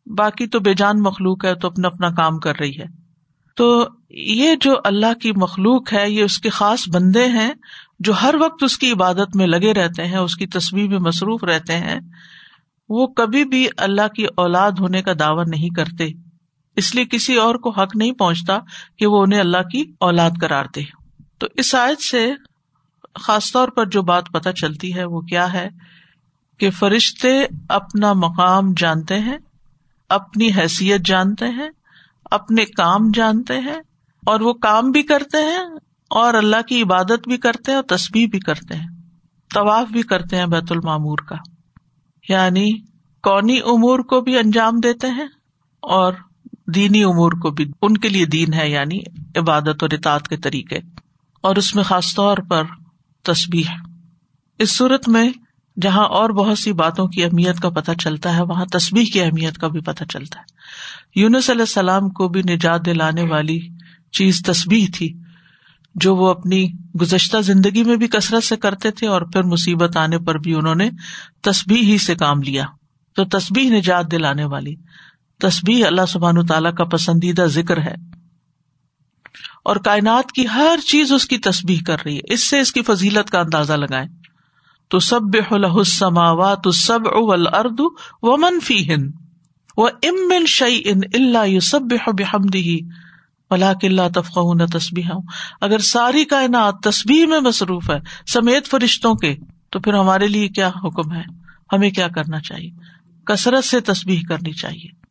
باقی 0.05 0.47
تو 0.47 0.59
بے 0.59 0.73
جان 0.73 1.01
مخلوق 1.01 1.45
ہے، 1.45 1.55
تو 1.55 1.67
اپنا 1.67 1.87
اپنا 1.87 2.09
کام 2.09 2.39
کر 2.39 2.59
رہی 2.59 2.79
ہے۔ 2.79 3.03
تو 3.55 3.87
یہ 4.09 4.55
جو 4.61 4.73
اللہ 4.83 5.13
کی 5.13 5.31
مخلوق 5.35 5.93
ہے، 5.93 6.11
یہ 6.11 6.23
اس 6.23 6.39
کے 6.39 6.49
خاص 6.49 6.89
بندے 6.93 7.27
ہیں 7.27 7.51
جو 7.99 8.13
ہر 8.21 8.35
وقت 8.39 8.63
اس 8.63 8.77
کی 8.77 8.91
عبادت 8.91 9.35
میں 9.35 9.47
لگے 9.47 9.73
رہتے 9.73 10.07
ہیں، 10.07 10.17
اس 10.17 10.35
کی 10.35 10.47
تصویر 10.47 10.87
میں 10.87 10.99
مصروف 10.99 11.43
رہتے 11.43 11.77
ہیں، 11.77 11.99
وہ 12.89 13.07
کبھی 13.07 13.45
بھی 13.45 13.67
اللہ 13.77 14.07
کی 14.07 14.25
اولاد 14.37 14.71
ہونے 14.79 15.01
کا 15.01 15.11
دعوی 15.19 15.43
نہیں 15.47 15.69
کرتے۔ 15.69 16.32
اس 16.75 16.95
لیے 16.95 17.05
کسی 17.05 17.35
اور 17.35 17.55
کو 17.55 17.69
حق 17.69 17.95
نہیں 17.95 18.11
پہنچتا 18.11 18.59
کہ 18.97 19.07
وہ 19.07 19.21
انہیں 19.21 19.39
اللہ 19.39 19.63
کی 19.71 19.83
اولاد 19.99 20.31
کرار 20.41 20.65
دے۔ 20.75 20.81
تو 21.39 21.47
اس 21.55 21.75
آیت 21.75 22.01
سے 22.01 22.31
خاص 23.19 23.51
طور 23.51 23.67
پر 23.67 23.85
جو 23.85 24.01
بات 24.01 24.27
پتہ 24.33 24.49
چلتی 24.49 24.95
ہے 24.95 25.03
وہ 25.03 25.21
کیا 25.21 25.53
ہے 25.53 25.69
کہ 26.59 26.69
فرشتے 26.69 27.45
اپنا 27.69 28.13
مقام 28.13 28.73
جانتے 28.77 29.19
ہیں، 29.19 29.37
اپنی 30.09 30.51
حیثیت 30.51 31.01
جانتے 31.05 31.47
ہیں، 31.47 31.69
اپنے 32.31 32.65
کام 32.65 33.11
جانتے 33.13 33.59
ہیں، 33.59 33.79
اور 34.25 34.39
وہ 34.39 34.53
کام 34.53 34.91
بھی 34.91 35.03
کرتے 35.03 35.37
ہیں 35.37 35.63
اور 36.09 36.33
اللہ 36.33 36.61
کی 36.61 36.81
عبادت 36.81 37.27
بھی 37.27 37.37
کرتے 37.37 37.71
ہیں 37.71 37.75
اور 37.75 37.97
تصبیح 37.97 38.27
بھی 38.31 38.39
کرتے 38.39 38.75
ہیں، 38.75 38.87
طواف 39.53 39.87
بھی 39.87 40.01
کرتے 40.01 40.37
ہیں 40.37 40.45
بیت 40.45 40.71
المامور 40.71 41.17
کا۔ 41.17 41.35
یعنی 42.29 42.71
کونی 43.23 43.59
امور 43.59 43.99
کو 43.99 44.21
بھی 44.21 44.37
انجام 44.37 44.79
دیتے 44.83 45.07
ہیں 45.07 45.27
اور 45.81 46.13
دینی 46.67 47.03
امور 47.03 47.31
کو 47.31 47.51
بھی 47.51 47.65
ان 47.81 47.97
کے 47.97 48.09
لیے 48.09 48.25
دین 48.25 48.53
ہے 48.53 48.69
یعنی 48.69 48.99
عبادت 49.35 49.83
اور 49.83 49.93
اطاعت 49.93 50.27
کے 50.27 50.37
طریقے، 50.37 50.79
اور 51.43 51.55
اس 51.55 51.73
میں 51.75 51.83
خاص 51.83 52.13
طور 52.15 52.37
پر 52.49 52.63
تصبیح 53.25 53.69
اس 54.59 54.75
صورت 54.77 55.09
میں 55.09 55.29
جہاں 55.77 56.05
اور 56.09 56.29
بہت 56.29 56.59
سی 56.59 56.71
باتوں 56.73 57.07
کی 57.07 57.23
اہمیت 57.23 57.59
کا 57.59 57.69
پتہ 57.69 57.91
چلتا 57.99 58.35
ہے، 58.37 58.41
وہاں 58.41 58.65
تصبیح 58.65 59.05
کی 59.13 59.21
اہمیت 59.21 59.57
کا 59.57 59.67
بھی 59.67 59.79
پتہ 59.81 60.03
چلتا 60.03 60.39
ہے۔ 60.39 61.21
یونس 61.21 61.49
علیہ 61.49 61.61
السلام 61.61 62.09
کو 62.09 62.27
بھی 62.27 62.41
نجات 62.49 62.85
دلانے 62.85 63.23
والی 63.23 63.59
چیز 64.13 64.41
تصبیح 64.43 64.87
تھی، 64.93 65.11
جو 65.95 66.15
وہ 66.15 66.29
اپنی 66.29 66.65
گزشتہ 67.01 67.41
زندگی 67.41 67.83
میں 67.83 67.95
بھی 67.95 68.07
کثرت 68.07 68.43
سے 68.43 68.57
کرتے 68.57 68.91
تھے، 68.91 69.07
اور 69.07 69.21
پھر 69.21 69.43
مصیبت 69.43 69.97
آنے 69.97 70.19
پر 70.19 70.37
بھی 70.37 70.53
انہوں 70.53 70.75
نے 70.75 70.89
تصبیح 71.41 71.81
ہی 71.81 71.97
سے 71.97 72.15
کام 72.15 72.41
لیا۔ 72.41 72.65
تو 73.15 73.25
تصبیح 73.25 73.69
نجات 73.71 74.11
دلانے 74.11 74.45
والی۔ 74.45 74.75
تسبیح 75.49 75.85
اللہ 75.85 76.05
سبحان 76.07 76.45
تعالیٰ 76.45 76.73
کا 76.73 76.83
پسندیدہ 76.83 77.41
ذکر 77.41 77.81
ہے۔ 77.81 77.95
اور 79.65 79.75
کائنات 79.75 80.31
کی 80.31 80.47
ہر 80.47 80.79
چیز 80.87 81.11
اس 81.11 81.25
کی 81.25 81.37
تسبیح 81.37 81.79
کر 81.87 81.97
رہی 82.05 82.17
ہے۔ 82.17 82.33
اس 82.33 82.49
سے 82.49 82.59
اس 82.59 82.73
کی 82.73 82.81
فضیلت 82.81 83.29
کا 83.29 83.39
اندازہ 83.39 83.73
لگائیں۔ 83.73 84.07
تو 84.87 84.99
سب 84.99 85.19
السماوات 85.49 86.59
سب 86.73 86.99
اول 87.13 87.47
اردو 87.47 87.87
و 88.21 88.37
منفی 88.37 88.93
ہند 88.93 89.11
وہ 89.77 89.89
امن 90.03 90.45
شعی 90.45 90.81
ان 90.85 90.99
اللہ 91.13 91.47
یو 91.47 91.59
سب 91.59 91.81
بحمدی 91.81 92.79
تفقہ 94.15 94.65
تسبیح 94.77 95.09
اگر 95.61 95.79
ساری 95.79 96.25
کائنات 96.25 96.75
تسبیح 96.83 97.25
میں 97.25 97.39
مصروف 97.39 97.89
ہے 97.89 97.99
سمیت 98.27 98.67
فرشتوں 98.67 99.13
کے، 99.13 99.35
تو 99.69 99.79
پھر 99.79 99.93
ہمارے 99.93 100.27
لیے 100.27 100.47
کیا 100.47 100.67
حکم 100.67 101.13
ہے؟ 101.13 101.23
ہمیں 101.73 101.89
کیا 101.89 102.07
کرنا 102.07 102.39
چاہیے؟ 102.39 102.71
کثرت 103.25 103.63
سے 103.63 103.79
تسبیح 103.79 104.21
کرنی 104.29 104.51
چاہیے۔ 104.51 105.02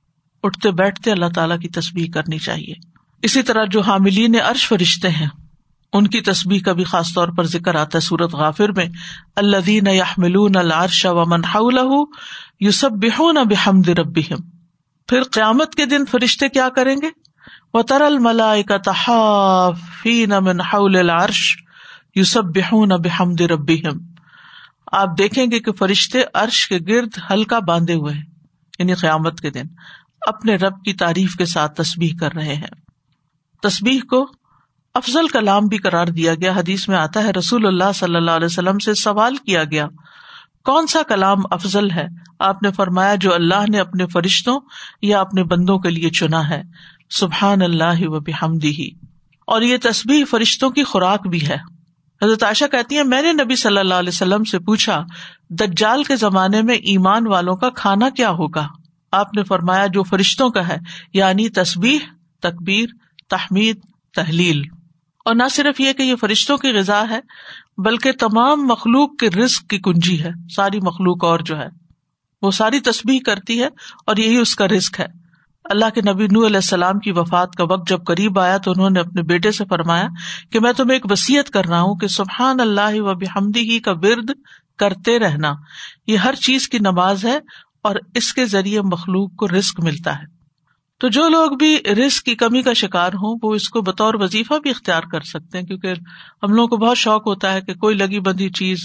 اٹھتے 0.42 0.70
بیٹھتے 0.70 1.12
اللہ 1.12 1.26
تعالیٰ 1.34 1.58
کی 1.58 1.68
تسبیح 1.68 2.10
کرنی 2.14 2.38
چاہیے۔ 2.38 2.74
اسی 3.22 3.42
طرح 3.42 3.64
جو 3.64 3.80
حاملین 3.80 4.36
عرش 4.44 4.68
فرشتے 4.68 5.08
ہیں، 5.08 5.28
ان 5.92 6.06
کی 6.06 6.20
تسبیح 6.20 6.60
کا 6.60 6.72
بھی 6.72 6.84
خاص 6.84 7.14
طور 7.14 7.28
پر 7.28 7.46
ذکر 7.46 7.74
آتا 7.74 7.96
ہے 7.96 8.00
سورت 8.00 8.34
غافر 8.34 8.68
میں۔ 8.68 8.86
اللہ 9.36 9.56
دین 9.66 9.86
یحملون 9.86 10.56
العرش 10.56 11.06
و 11.06 11.24
من 11.26 11.44
حوله 11.44 12.04
یسبحون 12.60 13.36
بحمد 13.48 13.88
ربهم 13.88 14.50
پھر 15.08 15.22
قیامت 15.22 15.74
کے 15.74 15.86
دن 15.86 16.04
فرشتے 16.10 16.48
کیا 16.48 16.68
کریں 16.68 16.96
گے؟ 17.02 17.10
وہ 17.74 17.82
ترل 17.82 18.18
ملائے 18.18 18.62
کا 18.62 18.76
تحافین 18.76 20.32
من 20.40 20.60
حول 20.60 20.96
العرش 20.96 21.56
یسبحون 22.14 22.88
بحمد 22.88 23.40
ربهم 23.40 23.98
آپ 24.92 25.18
دیکھیں 25.18 25.46
گے 25.50 25.60
کہ 25.60 25.72
فرشتے 25.72 26.22
عرش 26.34 26.68
کے 26.68 26.78
گرد 26.88 27.08
ہلکا 27.30 27.58
باندھے 27.58 27.94
ہوئے 27.94 28.14
ہیں 28.14 28.22
یعنی 28.78 28.94
قیامت 28.94 29.40
کے 29.40 29.50
دن۔ 29.50 29.66
اپنے 30.26 30.56
رب 30.56 30.82
کی 30.84 30.94
تعریف 30.94 31.36
کے 31.36 31.44
ساتھ 31.44 31.82
تسبیح 31.82 32.12
کر 32.20 32.32
رہے 32.32 32.54
ہیں۔ 32.54 32.74
تصبیح 33.62 34.00
کو 34.10 34.26
افضل 34.94 35.28
کلام 35.28 35.66
بھی 35.66 35.76
قرار 35.76 36.06
دیا 36.06 36.34
گیا۔ 36.34 36.52
حدیث 36.52 36.88
میں 36.88 36.96
آتا 36.96 37.24
ہے، 37.24 37.30
رسول 37.30 37.66
اللہ 37.66 37.92
صلی 37.94 38.16
اللہ 38.16 38.30
علیہ 38.30 38.46
وسلم 38.46 38.78
سے 38.78 38.94
سوال 38.94 39.36
کیا 39.36 39.64
گیا، 39.64 39.86
کون 40.64 40.86
سا 40.86 41.02
کلام 41.08 41.38
افضل 41.50 41.90
ہے؟ 41.90 42.06
آپ 42.38 42.62
نے 42.62 42.70
فرمایا، 42.70 43.14
جو 43.14 43.34
اللہ 43.34 43.70
نے 43.70 43.80
اپنے 43.80 44.06
فرشتوں 44.06 44.60
یا 45.02 45.20
اپنے 45.20 45.44
بندوں 45.44 45.78
کے 45.78 45.90
لیے 45.90 46.10
چنا 46.10 46.48
ہے۔ 46.48 46.62
سبحان 47.10 47.62
اللہ 47.62 48.00
و 48.00 48.20
بحمدی 48.20 48.90
اور 49.46 49.62
یہ 49.62 49.76
تصبیح 49.82 50.24
فرشتوں 50.30 50.70
کی 50.70 50.84
خوراک 50.84 51.26
بھی 51.26 51.48
ہے۔ 51.48 51.58
حضرت 52.22 52.42
عائشہ 52.42 52.64
کہتی 52.64 52.96
ہیں، 52.96 53.04
میں 53.04 53.22
نے 53.22 53.32
نبی 53.32 53.56
صلی 53.56 53.78
اللہ 53.78 53.94
علیہ 53.94 54.08
وسلم 54.08 54.44
سے 54.44 54.58
پوچھا، 54.58 55.04
دجال 55.50 56.04
کے 56.04 56.16
زمانے 56.16 56.62
میں 56.62 56.74
ایمان 56.74 57.26
والوں 57.26 57.56
کا 57.56 57.70
کھانا 57.70 58.08
کیا 58.08 58.30
ہوگا؟ 58.30 58.68
آپ 59.12 59.34
نے 59.34 59.44
فرمایا 59.44 59.86
جو 59.86 60.02
فرشتوں 60.02 60.50
کا 60.50 60.68
ہے 60.68 60.76
یعنی 61.12 61.48
تصبیح 61.48 61.98
تکبیر، 62.40 62.88
تحمید، 63.30 63.76
تحلیل۔ 64.14 64.62
اور 65.24 65.34
نہ 65.34 65.42
صرف 65.50 65.80
یہ 65.80 65.92
کہ 65.92 66.02
یہ 66.02 66.16
فرشتوں 66.16 66.58
کی 66.58 66.68
غذا 66.68 67.04
ہے، 67.10 67.20
بلکہ 67.78 68.12
تمام 68.12 68.66
مخلوق 68.66 69.16
کے 69.16 69.30
رزق 69.30 69.66
کی 69.66 69.78
کنجی 69.78 70.24
ہے۔ 70.24 70.30
ساری 70.56 70.78
مخلوق 70.80 71.24
اور 71.24 71.38
جو 71.38 71.58
ہے، 71.58 71.68
وہ 72.42 72.50
ساری 72.50 72.80
تصبیح 72.80 73.18
کرتی 73.26 73.62
ہے 73.62 73.68
اور 74.06 74.16
یہی 74.16 74.36
اس 74.36 74.54
کا 74.54 74.68
رزق 74.68 75.00
ہے۔ 75.00 75.06
اللہ 75.64 75.84
کے 75.94 76.00
نبی 76.00 76.26
نو 76.26 76.46
علیہ 76.46 76.56
السلام 76.56 76.98
کی 76.98 77.12
وفات 77.12 77.54
کا 77.54 77.64
وقت 77.64 77.88
جب 77.88 78.04
قریب 78.06 78.38
آیا 78.38 78.58
تو 78.58 78.70
انہوں 78.70 78.90
نے 78.90 79.00
اپنے 79.00 79.22
بیٹے 79.22 79.50
سے 79.50 79.64
فرمایا 79.64 80.06
کہ 80.50 80.60
میں 80.60 80.72
تمہیں 80.72 80.92
ایک 80.92 81.10
وسیعت 81.10 81.50
کر 81.50 81.66
رہا 81.66 81.80
ہوں 81.80 81.94
کہ 81.94 82.06
سبحان 82.06 82.60
اللہ 82.60 83.00
و 83.00 83.14
بحمدی 83.14 83.70
ہی 83.70 83.78
کا 83.78 83.92
ورد 83.92 84.30
کرتے 84.78 85.18
رہنا۔ 85.18 85.52
یہ 86.06 86.16
ہر 86.16 86.34
چیز 86.34 86.68
کی 86.68 86.78
نماز 86.78 87.24
ہے 87.24 87.38
اور 87.82 87.96
اس 88.14 88.34
کے 88.34 88.44
ذریعے 88.46 88.80
مخلوق 88.80 89.36
کو 89.36 89.48
رسک 89.48 89.80
ملتا 89.80 90.18
ہے۔ 90.18 90.24
تو 91.00 91.08
جو 91.08 91.28
لوگ 91.28 91.50
بھی 91.50 91.78
رسک 92.06 92.24
کی 92.24 92.34
کمی 92.34 92.62
کا 92.62 92.72
شکار 92.72 93.08
ہوں، 93.08 93.38
وہ 93.42 93.54
اس 93.54 93.68
کو 93.68 93.80
بطور 93.80 94.14
وظیفہ 94.14 94.54
بھی 94.62 94.70
اختیار 94.70 95.02
کر 95.02 95.20
سکتے 95.20 95.58
ہیں، 95.58 95.66
کیونکہ 95.66 95.94
ہم 96.42 96.52
لوگوں 96.52 96.68
کو 96.68 96.76
بہت 96.76 96.98
شوق 96.98 97.26
ہوتا 97.26 97.52
ہے 97.52 97.60
کہ 97.60 97.74
کوئی 97.74 97.96
لگی 97.96 98.20
بندی 98.20 98.48
چیز 98.48 98.78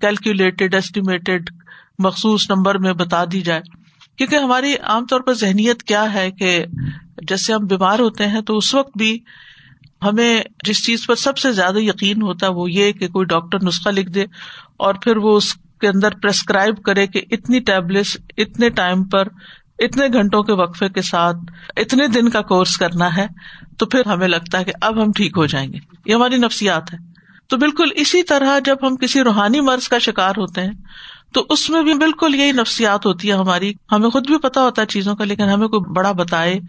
کیلکولیٹڈ 0.00 0.74
ایسٹیمیٹڈ 0.74 1.50
مخصوص 1.98 2.50
نمبر 2.50 2.78
میں 2.78 2.92
بتا 2.92 3.24
دی 3.32 3.40
جائے۔ 3.40 3.60
کیونکہ 4.16 4.36
ہماری 4.36 4.76
عام 4.76 5.06
طور 5.06 5.20
پر 5.20 5.34
ذہنیت 5.34 5.82
کیا 5.82 6.14
ہے 6.14 6.30
کہ 6.30 6.64
جیسے 7.28 7.52
ہم 7.52 7.66
بیمار 7.66 7.98
ہوتے 7.98 8.26
ہیں 8.26 8.40
تو 8.40 8.56
اس 8.56 8.74
وقت 8.74 8.98
بھی 8.98 9.18
ہمیں 10.02 10.42
جس 10.64 10.86
چیز 10.86 11.06
پر 11.06 11.14
سب 11.14 11.38
سے 11.38 11.52
زیادہ 11.52 11.78
یقین 11.78 12.22
ہوتا 12.22 12.46
ہے 12.46 12.52
وہ 12.52 12.70
یہ 12.70 12.92
کہ 12.92 13.08
کوئی 13.08 13.26
ڈاکٹر 13.26 13.58
نسخہ 13.62 13.88
لکھ 13.88 14.10
دے 14.10 14.24
اور 14.76 14.94
پھر 14.94 15.16
وہ 15.16 15.36
اس 15.36 15.56
کے 15.80 15.88
اندر 15.88 16.08
پرسکرائب 16.22 16.82
کرے 16.82 17.06
کہ 17.06 17.22
اتنی 17.30 17.60
ٹیبلٹس 17.60 18.16
اتنے 18.36 18.68
ٹائم 18.68 19.04
پر، 19.04 19.28
اتنے 19.78 20.06
گھنٹوں 20.12 20.42
کے 20.42 20.52
وقفے 20.52 20.88
کے 20.88 21.02
ساتھ 21.02 21.36
اتنے 21.76 22.06
دن 22.06 22.28
کا 22.28 22.42
کورس 22.42 22.76
کرنا 22.76 23.16
ہے، 23.16 23.26
تو 23.78 23.86
پھر 23.86 24.06
ہمیں 24.06 24.28
لگتا 24.28 24.58
ہے 24.58 24.64
کہ 24.64 24.72
اب 24.80 25.02
ہم 25.02 25.12
ٹھیک 25.12 25.32
ہو 25.36 25.46
جائیں 25.46 25.72
گے۔ 25.72 25.78
یہ 26.06 26.14
ہماری 26.14 26.36
نفسیات 26.36 26.94
ہے۔ 26.94 26.98
تو 27.46 27.56
بالکل 27.56 27.88
اسی 27.96 28.22
طرح 28.22 28.58
جب 28.64 28.76
ہم 28.82 28.96
کسی 28.96 29.20
روحانی 29.20 29.60
مرض 29.60 29.88
کا 29.88 29.98
شکار 29.98 30.30
ہوتے 30.30 30.60
ہیں، 30.60 30.72
تو 31.32 31.46
اس 31.48 31.70
میں 31.70 31.82
بھی 31.82 31.94
بالکل 31.94 32.34
یہی 32.34 32.52
نفسیات 32.52 33.06
ہوتی 33.06 33.28
ہے 33.28 33.32
ہماری۔ 33.32 33.72
ہمیں 33.92 34.10
خود 34.10 34.26
بھی 34.26 34.38
پتا 34.38 34.62
ہوتا 34.62 34.82
ہے 34.82 34.86
چیزوں 34.86 35.16
کا، 35.16 35.24
لیکن 35.24 35.42
ہمیں 35.42 35.68
کوئی 35.68 35.92
بڑا 35.92 36.12
بتائے 36.12 36.60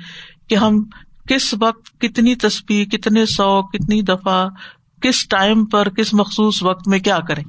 کہ 0.50 0.56
ہم 0.56 0.84
کس 1.30 1.56
وقت 1.62 2.02
کتنی 2.02 2.36
تصویر 2.36 2.86
کتنے 2.86 3.26
سو 3.26 3.62
کتنی 3.62 4.02
دفعہ، 4.02 4.50
کس 5.02 5.28
ٹائم 5.28 5.66
پر، 5.66 5.90
کس 5.90 6.14
مخصوص 6.14 6.64
وقت 6.64 6.88
میں 6.88 7.00
کیا 7.00 7.20
کریں۔ 7.20 7.44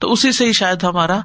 تو 0.00 0.12
اسی 0.12 0.32
سے 0.32 0.46
ہی 0.46 0.52
شاید 0.52 0.82
ہمارا 0.82 1.20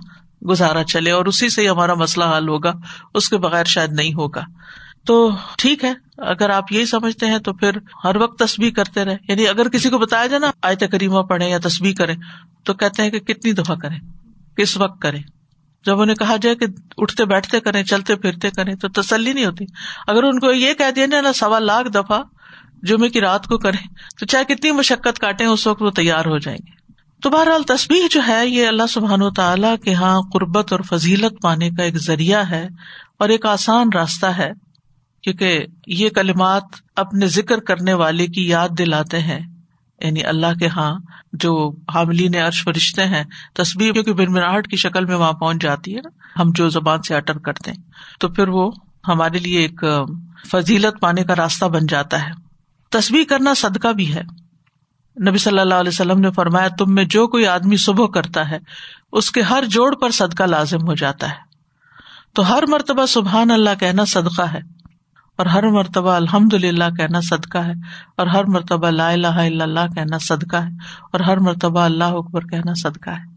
گزارا 0.49 0.83
چلے 0.83 1.11
اور 1.11 1.25
اسی 1.25 1.49
سے 1.49 1.61
ہی 1.61 1.69
ہمارا 1.69 1.93
مسئلہ 1.93 2.25
حل 2.37 2.49
ہوگا، 2.49 2.73
اس 3.13 3.29
کے 3.29 3.37
بغیر 3.37 3.63
شاید 3.63 3.93
نہیں 3.93 4.13
ہوگا۔ 4.13 4.41
تو 5.05 5.31
ٹھیک 5.57 5.83
ہے، 5.83 5.93
اگر 6.17 6.49
آپ 6.49 6.71
یہی 6.71 6.85
سمجھتے 6.85 7.25
ہیں 7.25 7.37
تو 7.37 7.53
پھر 7.53 7.71
ہر 8.03 8.15
وقت 8.15 8.39
تصویر 8.39 8.73
کرتے 8.73 9.05
رہے 9.05 9.17
یعنی 9.29 9.47
اگر 9.47 9.69
کسی 9.69 9.89
کو 9.89 9.97
بتایا 9.97 10.27
جائے 10.27 10.39
نا 10.39 10.51
آئے 10.61 10.87
کریمہ 10.87 11.21
پڑھے 11.21 11.49
یا 11.49 11.57
تصویر 11.63 11.93
کریں، 11.95 12.15
تو 12.65 12.73
کہتے 12.73 13.03
ہیں 13.03 13.09
کہ 13.09 13.19
کتنی 13.19 13.51
دفعہ 13.51 13.75
کریں، 13.75 13.99
کس 14.57 14.77
وقت 14.77 15.01
کریں۔ 15.01 15.23
جب 15.85 16.01
انہیں 16.01 16.15
کہا 16.15 16.35
جائے 16.41 16.55
کہ 16.55 16.65
اٹھتے 16.97 17.25
بیٹھتے 17.25 17.59
کریں، 17.59 17.83
چلتے 17.83 18.15
پھرتے 18.15 18.49
کریں، 18.49 18.75
تو 18.75 18.87
تسلی 18.89 19.33
نہیں 19.33 19.45
ہوتی۔ 19.45 19.65
اگر 20.07 20.23
ان 20.23 20.39
کو 20.39 20.51
یہ 20.51 20.73
کہہ 20.73 20.91
دیا 20.95 21.21
نا، 21.21 21.33
سوا 21.33 21.59
لاکھ 21.59 21.87
دفعہ 21.89 22.21
جمعے 22.83 23.09
کی 23.09 23.21
رات 23.21 23.47
کو 23.47 23.57
کریں، 23.57 23.87
تو 24.19 24.25
چاہے 24.25 24.45
کتنی 24.45 24.71
مشقت 24.71 25.19
کاٹے 25.19 25.45
اس 25.45 25.67
وقت 25.67 25.81
وہ 25.81 25.89
تیار 25.89 26.25
ہو 26.25 26.37
جائیں 26.37 26.59
گے۔ 26.67 26.74
تو 27.25 27.31
بہرحال 27.31 27.63
تصویر 27.63 28.01
جو 28.11 28.21
ہے 28.27 28.47
یہ 28.47 28.67
اللہ 28.67 28.87
سبحان 28.89 29.21
و 29.21 29.31
تعالیٰ 29.31 29.75
کے 29.83 29.91
یہاں 29.91 30.21
قربت 30.33 30.71
اور 30.71 30.79
فضیلت 30.89 31.41
پانے 31.41 31.69
کا 31.69 31.83
ایک 31.83 31.97
ذریعہ 31.97 32.43
ہے 32.49 32.67
اور 33.19 33.29
ایک 33.29 33.45
آسان 33.45 33.89
راستہ 33.93 34.25
ہے، 34.25 34.51
کیونکہ 35.23 35.59
یہ 35.87 36.09
کلمات 36.09 36.63
اپنے 36.95 37.27
ذکر 37.27 37.59
کرنے 37.59 37.93
والے 37.93 38.27
کی 38.27 38.47
یاد 38.47 38.69
دلاتے 38.77 39.19
ہیں۔ 39.19 39.39
یعنی 40.01 40.23
اللہ 40.23 40.53
کے 40.59 40.65
یہاں 40.65 40.99
جو 41.33 41.71
حاملین 41.93 42.35
عرش 42.35 42.63
فرشتے 42.63 43.05
ہیں 43.05 43.23
تصویر 43.53 43.93
کیونکہ 43.93 44.13
برمراہٹ 44.13 44.67
کی 44.67 44.77
شکل 44.77 45.05
میں 45.05 45.15
وہاں 45.15 45.33
پہنچ 45.33 45.61
جاتی 45.61 45.95
ہے 45.95 46.01
نا، 46.01 46.41
ہم 46.41 46.51
جو 46.55 46.69
زبان 46.69 47.01
سے 47.01 47.15
اٹر 47.15 47.37
کرتے 47.37 47.71
ہیں۔ 47.71 47.83
تو 48.19 48.29
پھر 48.29 48.47
وہ 48.47 48.71
ہمارے 49.07 49.39
لیے 49.39 49.59
ایک 49.59 49.83
فضیلت 50.51 51.01
پانے 51.01 51.23
کا 51.23 51.35
راستہ 51.35 51.65
بن 51.65 51.85
جاتا 51.85 52.23
ہے۔ 52.23 52.31
تصویر 52.91 53.23
کرنا 53.29 53.53
صدقہ 53.53 53.87
بھی 53.87 54.13
ہے۔ 54.13 54.21
نبی 55.17 55.37
صلی 55.37 55.59
اللہ 55.59 55.73
علیہ 55.73 55.89
وسلم 55.89 56.19
نے 56.19 56.31
فرمایا، 56.31 56.67
تم 56.67 56.93
میں 56.95 57.03
جو 57.03 57.27
کوئی 57.27 57.47
آدمی 57.47 57.77
صبح 57.77 58.07
کرتا 58.07 58.49
ہے، 58.49 58.57
اس 59.11 59.31
کے 59.31 59.41
ہر 59.41 59.65
جوڑ 59.65 59.95
پر 59.95 60.11
صدقہ 60.11 60.43
لازم 60.43 60.87
ہو 60.87 60.93
جاتا 60.93 61.29
ہے۔ 61.29 61.43
تو 62.33 62.49
ہر 62.49 62.63
مرتبہ 62.67 63.05
سبحان 63.05 63.51
اللہ 63.51 63.79
کہنا 63.79 64.05
صدقہ 64.05 64.41
ہے، 64.41 64.59
اور 65.37 65.45
ہر 65.45 65.67
مرتبہ 65.67 66.11
الحمد 66.11 66.53
للہ 66.53 66.89
کہنا 66.97 67.19
صدقہ 67.21 67.57
ہے، 67.57 67.73
اور 68.17 68.27
ہر 68.27 68.43
مرتبہ 68.43 68.89
لا 68.89 69.09
الہ 69.09 69.27
الا 69.27 69.63
اللہ 69.63 69.93
کہنا 69.95 70.17
صدقہ 70.17 70.55
ہے، 70.55 70.69
اور 71.11 71.19
ہر 71.19 71.37
مرتبہ 71.37 71.79
اللہ 71.79 72.03
اکبر 72.03 72.41
کہنا 72.41 72.73
صدقہ 72.73 73.09
ہے۔ 73.09 73.33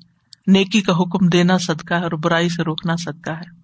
نیکی 0.47 0.81
کا 0.81 0.93
حکم 0.93 1.29
دینا 1.29 1.59
صدقہ 1.59 1.95
ہے، 1.95 2.03
اور 2.03 2.13
برائی 2.13 2.49
سے 2.49 2.63
روکنا 2.63 2.97
صدقہ 2.97 3.31
ہے۔ 3.31 3.57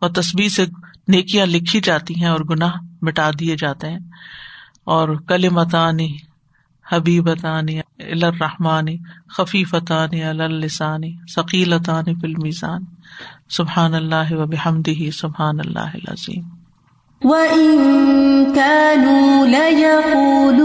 اور 0.00 0.10
تصویر 0.10 0.48
سے 0.48 0.64
نیکیاں 1.08 1.46
لکھی 1.46 1.80
جاتی 1.80 2.14
ہیں 2.20 2.28
اور 2.28 2.40
گناہ 2.40 2.72
مٹا 3.02 3.30
دیے 3.40 3.56
جاتے 3.56 3.90
ہیں۔ 3.90 3.98
اور 4.84 5.08
کل 5.28 5.48
متانی 5.48 6.16
حبیبتانی 6.90 7.80
الرحمانی، 7.98 8.96
خفیفتانی 9.38 10.22
السانی 10.22 11.16
ثقیلتانی 11.34 12.14
فلمیزان 12.14 12.84
سبحان 13.50 13.94
اللہ 13.94 14.32
و 14.32 14.46
بحمدہ، 14.46 15.10
سبحان 15.10 15.60
اللہ 15.60 15.94
العظیم۔ 15.94 16.42
وَإِن 17.24 17.78
كَانُوا 18.54 19.46
لَيَقُولُونَ 19.46 20.62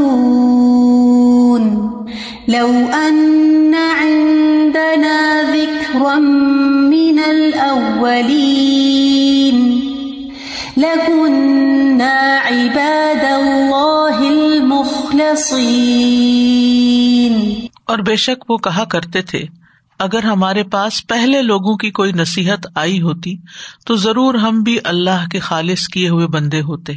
لَوْ 2.48 2.72
أَنَّ 2.94 3.76
عِندَنَا 4.02 5.42
ذِكْرًا 5.52 6.20
مِّنَ 6.90 7.20
الْأَوَّلِينَ 7.28 8.58
لَكُنَّا 10.78 12.40
عِبَادَ 12.46 13.26
اللَّهِ 13.32 13.77
الْمُخْلَصِينَ 15.22 17.68
اور 17.86 17.98
بے 17.98 18.16
شک 18.16 18.52
وہ 18.52 18.58
کہا 18.58 18.86
کرتے 18.86 19.22
تھے، 19.22 19.44
اگر 20.00 20.24
ہمارے 20.24 20.64
پاس 20.64 21.08
پہلے 21.08 21.42
لوگوں 21.42 21.78
کی 21.78 21.92
کوئی 21.92 22.12
نصیحت 22.12 22.68
آئی 22.76 23.02
ہوتی، 23.02 23.36
تو 23.86 23.96
ضرور 23.96 24.36
ہم 24.36 24.64
بھی 24.64 24.80
اللہ 24.84 25.26
کے 25.32 25.40
خالص 25.40 25.88
کیے 25.88 26.10
ہوئے 26.10 26.28
بندے 26.28 26.62
ہوتے۔ 26.62 26.94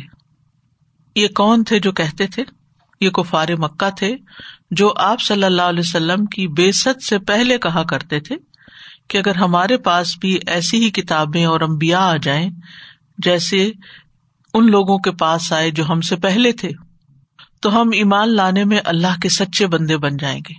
یہ 1.16 1.28
کون 1.28 1.64
تھے 1.64 1.78
جو 1.78 1.92
کہتے 1.92 2.26
تھے؟ 2.26 2.44
یہ 3.00 3.10
کفار 3.10 3.48
مکہ 3.58 3.90
تھے، 3.90 4.16
جو 4.70 4.92
آپ 4.96 5.20
صلی 5.20 5.44
اللہ 5.44 5.62
علیہ 5.62 5.80
وسلم 5.80 6.26
کی 6.26 6.48
بے 6.48 6.72
ست 6.72 7.02
سے 7.02 7.18
پہلے 7.18 7.58
کہا 7.58 7.82
کرتے 7.82 8.20
تھے 8.20 8.36
کہ 9.08 9.18
اگر 9.18 9.36
ہمارے 9.36 9.76
پاس 9.76 10.18
بھی 10.18 10.38
ایسی 10.46 10.84
ہی 10.84 10.90
کتابیں 10.90 11.44
اور 11.44 11.60
امبیا 11.60 11.98
آ 11.98 12.16
جائیں، 12.22 12.50
جیسے 13.18 13.70
ان 14.54 14.70
لوگوں 14.70 14.98
کے 14.98 15.10
پاس 15.10 15.52
آئے 15.52 15.70
جو 15.70 15.88
ہم 15.88 16.00
سے 16.00 16.16
پہلے 16.16 16.52
تھے۔ 16.52 16.70
تو 17.60 17.80
ہم 17.80 17.90
ایمان 17.92 18.36
لانے 18.36 18.64
میں 18.64 18.78
اللہ 18.84 19.20
کے 19.22 19.28
سچے 19.28 19.66
بندے 19.66 19.96
بن 19.96 20.16
جائیں 20.16 20.40
گے 20.48 20.54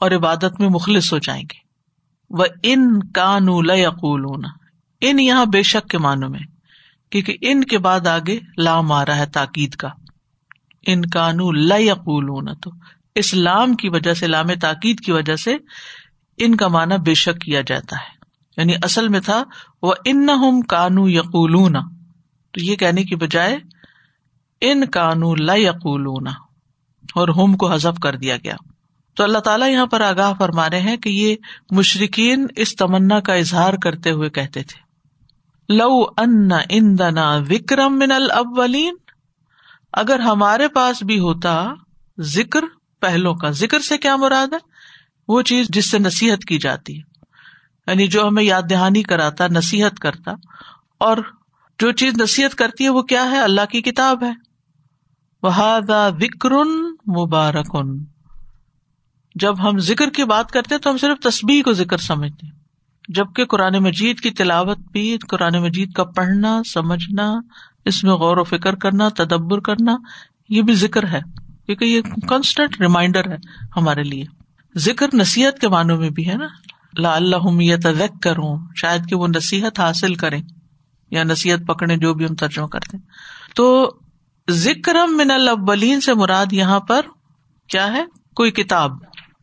اور 0.00 0.10
عبادت 0.10 0.60
میں 0.60 0.68
مخلص 0.68 1.12
ہو 1.12 1.18
جائیں 1.18 1.42
گے۔ 1.42 1.68
وہ 2.30 2.44
ان 2.62 3.00
کانو 3.14 3.62
لقول 3.62 4.44
ان 5.00 5.20
یہاں 5.20 5.46
بے 5.46 5.62
شک 5.62 5.88
کے 5.88 5.98
معنوں 5.98 6.28
میں، 6.28 6.40
کیونکہ 7.10 7.36
ان 7.40 7.64
کے 7.64 7.78
بعد 7.78 8.06
آگے 8.06 8.38
لام 8.58 8.92
آ 8.92 9.06
رہا 9.06 9.16
ہے 9.16 9.26
تاکید 9.26 9.74
کا۔ 9.74 9.88
ان 10.86 11.02
کانو 11.02 11.52
لقول 11.52 12.54
تو 12.62 12.70
اسلام 13.14 13.74
کی 13.74 13.88
وجہ 13.88 14.14
سے، 14.14 14.26
لام 14.26 14.46
تاکید 14.60 15.00
کی 15.00 15.12
وجہ 15.12 15.36
سے 15.36 15.56
ان 16.38 16.56
کا 16.56 16.68
معنی 16.68 16.94
بے 16.98 17.14
شک 17.14 17.40
کیا 17.40 17.60
جاتا 17.60 17.96
ہے۔ 17.96 18.18
یعنی 18.56 18.74
اصل 18.82 19.08
میں 19.08 19.20
تھا 19.20 19.44
وہ 19.82 19.94
ان 20.04 20.26
کانو 20.62 21.08
یقول 21.08 21.72
تو 22.52 22.60
یہ 22.60 22.76
کہنے 22.76 23.04
کی 23.04 23.16
بجائے 23.16 23.58
ان 24.60 24.86
کانو 24.86 25.34
لقول 25.34 26.26
اور 27.14 27.28
ہوم 27.28 27.56
کو 27.56 27.72
حذف 27.72 27.98
کر 28.00 28.16
دیا 28.16 28.36
گیا۔ 28.36 28.56
تو 29.16 29.24
اللہ 29.24 29.38
تعالیٰ 29.38 29.68
یہاں 29.68 29.86
پر 29.86 30.00
آگاہ 30.00 30.32
فرما 30.38 30.70
رہے 30.70 30.80
ہیں 30.80 30.96
کہ 30.96 31.08
یہ 31.08 31.36
مشرقین 31.70 32.46
اس 32.56 32.76
تمنا 32.76 33.20
کا 33.20 33.34
اظہار 33.34 33.74
کرتے 33.74 34.10
ہوئے 34.10 34.30
کہتے 34.30 34.62
تھے۔ 34.62 34.88
لو 35.74 36.02
ان 36.16 36.48
اندنا 36.70 37.38
وکرم 37.50 37.98
من 37.98 38.12
الاولین، 38.12 38.94
اگر 39.92 40.18
ہمارے 40.18 40.68
پاس 40.68 41.02
بھی 41.02 41.18
ہوتا 41.18 41.64
ذکر 42.20 42.60
پہلو 43.00 43.34
کا۔ 43.34 43.50
ذکر 43.50 43.78
سے 43.78 43.98
کیا 43.98 44.16
مراد 44.16 44.46
ہے؟ 44.52 44.58
وہ 45.28 45.42
چیز 45.42 45.66
جس 45.68 45.90
سے 45.90 45.98
نصیحت 45.98 46.44
کی 46.44 46.58
جاتی 46.58 46.98
ہے۔ 46.98 47.02
یعنی 47.86 48.06
جو 48.06 48.28
ہمیں 48.28 48.42
یاد 48.42 48.62
دہانی 48.70 49.02
کراتا، 49.02 49.46
نصیحت 49.46 49.98
کرتا، 49.98 50.32
اور 50.98 51.16
جو 51.78 51.92
چیز 51.92 52.12
نصیحت 52.20 52.54
کرتی 52.54 52.84
ہے، 52.84 52.88
وہ 52.88 53.02
کیا 53.02 53.30
ہے؟ 53.30 53.40
اللہ 53.40 53.64
کی 53.70 53.82
کتاب 53.82 54.24
ہے۔ 54.24 54.47
وہ 55.42 55.50
وکر 55.58 56.54
مبارکن 57.18 58.04
جب 59.34 59.68
ہم 59.68 59.78
ذکر 59.78 60.10
کی 60.10 60.24
بات 60.24 60.50
کرتے 60.50 60.78
تو 60.78 60.90
ہم 60.90 60.96
صرف 60.96 61.22
تصبیح 61.22 61.62
کو 61.62 61.72
ذکر 61.72 61.96
سمجھتے 61.96 62.46
جبکہ 63.08 63.44
قرآن 63.44 63.74
مجید 63.74 64.20
کی 64.20 64.30
تلاوت 64.30 64.78
بھی 64.78 65.18
قرآن 65.28 65.62
مجید 65.62 65.92
کا 65.92 66.04
پڑھنا، 66.04 66.62
سمجھنا، 66.72 67.40
اس 67.84 68.04
میں 68.04 68.12
غور 68.12 68.36
و 68.36 68.44
فکر 68.44 68.74
کرنا، 68.74 69.08
تدبر 69.08 69.60
کرنا، 69.60 69.96
یہ 70.48 70.62
بھی 70.62 70.74
ذکر 70.74 71.06
ہے۔ 71.08 71.20
کیونکہ 71.66 71.84
یہ 71.84 72.00
کانسٹنٹ 72.28 72.80
ریمائنڈر 72.80 73.30
ہے 73.30 73.36
ہمارے 73.76 74.02
لیے۔ 74.02 74.24
ذکر 74.76 75.06
نصیحت 75.14 75.58
کے 75.58 75.68
معنوں 75.68 75.98
میں 75.98 76.10
بھی 76.10 76.28
ہے 76.28 76.36
نا۔ 76.36 76.46
لا 76.98 77.16
اللہ 77.16 77.76
تک 77.76 78.22
کروں 78.22 78.58
شاید 78.76 79.08
کہ 79.08 79.16
وہ 79.16 79.28
نصیحت 79.28 79.80
حاصل 79.80 80.14
کریں 80.14 80.42
یا 81.10 81.24
نصیحت 81.24 81.58
پکڑے 81.66 81.96
جو 81.96 82.14
بھی 82.14 82.24
ہم 82.24 82.34
ترجمہ 82.34 82.66
کرتے 82.66 82.96
تو 83.54 83.96
ذکر 84.50 84.94
من 85.06 85.30
الاولین 85.30 86.00
سے 86.00 86.14
مراد 86.14 86.52
یہاں 86.52 86.80
پر 86.80 87.00
کیا 87.68 87.92
ہے؟ 87.92 88.04
کوئی 88.36 88.50
کتاب 88.50 88.92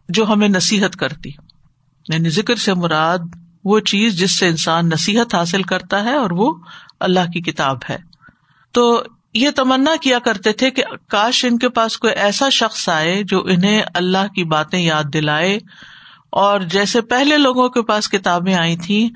جو 0.10 0.26
ہمیں 0.26 0.48
نصیحت 0.48 0.96
کرتی۔ 0.96 1.30
یعنی 2.14 2.30
ذکر 2.30 2.56
سے 2.56 2.74
مراد 2.74 3.18
وہ 3.64 3.80
چیز 3.80 4.18
جس 4.20 4.40
سے 4.40 4.48
انسان 4.48 4.90
نصیحت 4.90 5.36
حاصل 5.36 5.64
کرتا 5.64 6.04
ہے 6.04 6.16
اور 6.16 6.32
وہ 6.32 6.54
اللہ 7.00 7.20
کی 7.20 7.42
کتاب 7.42 7.78
ہے۔ 7.90 7.98
تو 8.72 9.04
یہ 9.34 9.50
تمنا 9.56 9.92
کیا 10.02 10.20
کرتے 10.20 10.52
تھے 10.52 10.72
کہ 10.72 10.84
کاش 11.10 11.46
ان 11.46 11.58
کے 11.58 11.70
پاس 11.70 11.98
کوئی 11.98 12.14
ایسا 12.14 12.50
شخص 12.50 12.90
آئے 12.90 13.24
جو 13.24 13.44
انہیں 13.46 13.82
اللہ 13.94 14.28
کی 14.36 14.44
باتیں 14.44 14.80
یاد 14.80 15.04
دلائے۔ 15.14 15.60
اور 16.30 16.60
جیسے 16.60 17.02
پہلے 17.02 17.38
لوگوں 17.38 17.70
کے 17.70 17.82
پاس 17.82 18.10
کتابیں 18.10 18.56
آئی 18.56 18.78
تھی 18.78 19.10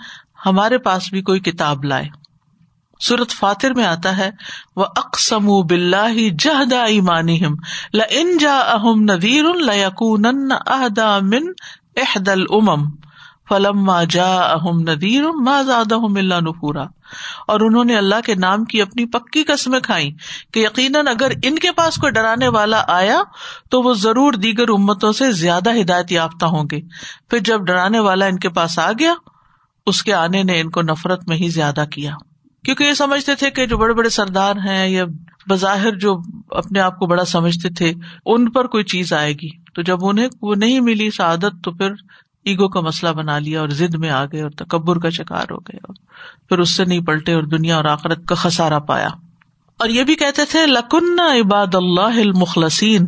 ہمارے 0.46 0.78
پاس 0.78 1.04
بھی 1.12 1.22
کوئی 1.22 1.40
کتاب 1.40 1.84
لائے۔ 1.84 2.08
سورت 3.00 3.32
فاتر 3.32 3.74
میں 3.74 3.86
آتا 3.86 4.18
ہے 4.18 4.32
وہ 4.76 4.86
اقسم 4.96 5.46
بلّہ 5.46 6.30
جہدا 6.40 6.84
ایمانی 6.84 7.40
ل 7.94 8.00
جا 8.40 8.60
اہم 8.60 9.02
ندیر 9.02 9.44
لکون 9.44 10.26
اہدا 10.68 11.20
من 11.20 11.52
احد 11.96 12.28
العم 12.28 12.86
فلم 13.50 13.92
جا 14.10 14.38
اہم 14.38 14.80
ندیر 14.80 15.24
ما 15.32 15.62
زاد 15.62 15.92
اللہ 15.92 16.36
نفورا۔ 16.42 16.84
اور 17.48 17.60
انہوں 17.60 17.84
نے 17.84 17.98
اللہ 17.98 18.16
کے 18.26 18.36
نام 18.36 18.66
کی 18.66 18.82
اپنی 18.82 19.06
پکی 19.06 19.44
قسمیں 19.44 19.80
کھائی 19.80 20.14
کہ 20.54 20.60
یقیناً 20.60 21.08
اگر 21.08 21.32
ان 21.44 21.60
کے 21.60 21.72
پاس 21.72 21.96
کوئی 21.96 22.12
ڈرانے 22.12 22.48
والا 22.48 22.84
آیا 22.88 23.24
تو 23.70 23.82
وہ 23.82 23.94
ضرور 23.94 24.34
دیگر 24.34 24.70
امتوں 24.70 25.14
سے 25.14 25.32
زیادہ 25.32 25.70
ہدایت 25.82 26.12
یافتہ 26.12 26.46
ہوں 26.46 26.64
گے۔ 26.72 26.82
پھر 27.30 27.40
جب 27.40 27.62
ڈرانے 27.62 28.00
والا 28.00 28.26
ان 28.26 28.40
کے 28.40 28.50
پاس 28.50 28.80
آ 28.80 28.92
گیا، 29.00 29.14
اس 29.86 30.04
کے 30.04 30.14
آنے 30.14 30.44
نے 30.44 30.62
ان 30.62 30.70
کو 30.70 30.82
نفرت 30.82 31.28
میں 31.28 31.38
ہی 31.38 31.50
زیادہ 31.50 31.86
کیا۔ 31.92 32.12
کیونکہ 32.66 32.84
یہ 32.84 32.94
سمجھتے 32.94 33.36
تھے 33.36 33.50
کہ 33.50 33.66
جو 33.66 33.78
بڑے 33.78 33.94
بڑے 33.94 34.10
سردار 34.10 34.56
ہیں 34.56 34.88
یا 34.88 35.06
بظاہر 35.50 35.92
جو 35.92 36.20
اپنے 36.52 36.80
آپ 36.80 37.00
کو 37.00 37.06
بڑا 37.06 37.26
سمجھتے 37.26 37.70
تھے، 37.70 37.94
ان 38.26 38.52
پر 38.52 38.68
کوئی 38.68 38.84
چیز 38.84 39.14
آئے 39.14 39.34
گی۔ 39.34 39.50
تو 39.74 39.82
جب 39.82 39.98
انہیں 40.02 40.28
وہ 40.42 40.56
نہیں 40.56 40.80
ملی 40.80 41.12
سعادت، 41.12 41.64
تو 41.64 41.72
پھر 41.72 41.92
ایگو 42.46 42.70
کا 42.70 42.80
مسئلہ 42.80 43.12
بنا 43.12 43.40
لیا 43.40 43.60
اور 43.60 43.70
زد 43.70 43.96
میں 43.96 44.10
آ 44.10 44.26
گئے 44.26 44.42
اور 44.42 44.50
تکبر 44.50 45.00
کا 45.00 45.10
شکار 45.10 45.44
ہو 45.52 45.58
گئے 45.58 45.78
اور 45.78 45.96
پھر 46.50 46.60
اس 46.60 46.76
سے 46.76 46.86
نہیں 46.86 47.00
پلٹے 47.00 47.34
اور 47.34 47.44
دنیا 47.44 47.76
اور 47.76 47.86
آخرت 47.86 48.26
کا 48.26 48.36
خسارا 48.36 48.80
پایا۔ 48.80 49.08
اور 49.78 49.90
یہ 49.90 50.04
بھی 50.04 50.16
کہتے 50.16 50.46
تھے 50.46 50.66
لکن 50.66 51.20
عباد 51.20 51.76
اللہ 51.76 52.02
المخلصین، 52.02 53.06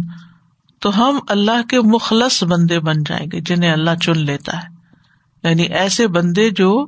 تو 0.79 0.97
ہم 0.97 1.19
اللہ 1.27 1.67
کے 1.69 1.81
مخلص 1.81 2.43
بندے 2.43 2.79
بن 2.79 3.03
جائیں 3.03 3.27
گے 3.31 3.41
جنہیں 3.41 3.71
اللہ 3.71 3.95
چن 4.01 4.17
لیتا 4.17 4.57
ہے۔ 4.57 4.81
یعنی 5.43 5.63
ایسے 5.63 6.07
بندے 6.07 6.49
جو 6.49 6.87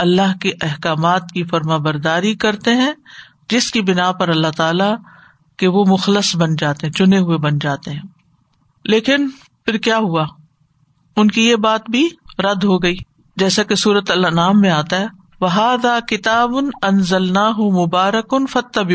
اللہ 0.00 0.38
کے 0.40 0.52
احکامات 0.60 1.22
کی 1.34 1.44
فرما 1.44 1.76
برداری 1.76 2.34
کرتے 2.34 2.74
ہیں، 2.74 2.92
جس 3.50 3.70
کی 3.70 3.80
بنا 3.80 4.12
پر 4.12 4.28
اللہ 4.28 4.48
تعالی 4.56 4.94
کے 5.56 5.68
وہ 5.68 5.84
مخلص 5.88 6.36
بن 6.36 6.56
جاتے 6.56 6.86
ہیں، 6.86 6.92
چنے 6.92 7.18
ہوئے 7.18 7.38
بن 7.38 7.58
جاتے 7.58 7.90
ہیں۔ 7.90 8.02
لیکن 8.84 9.28
پھر 9.64 9.76
کیا 9.76 9.98
ہوا؟ 9.98 10.26
ان 11.16 11.28
کی 11.28 11.48
یہ 11.48 11.56
بات 11.56 11.90
بھی 11.90 12.08
رد 12.38 12.64
ہو 12.64 12.82
گئی۔ 12.82 12.96
جیسا 13.36 13.62
کہ 13.62 13.74
سورت 13.74 14.10
اللہ 14.10 14.26
نام 14.26 14.60
میں 14.60 14.70
آتا 14.70 14.98
ہے 15.00 15.06
وہ 15.40 15.98
کتاب 16.08 16.56
ان 16.56 16.70
انزل 16.82 17.32
نہ 17.32 17.48
مبارک 17.48 18.34
ان 18.34 18.46
فتب 18.46 18.90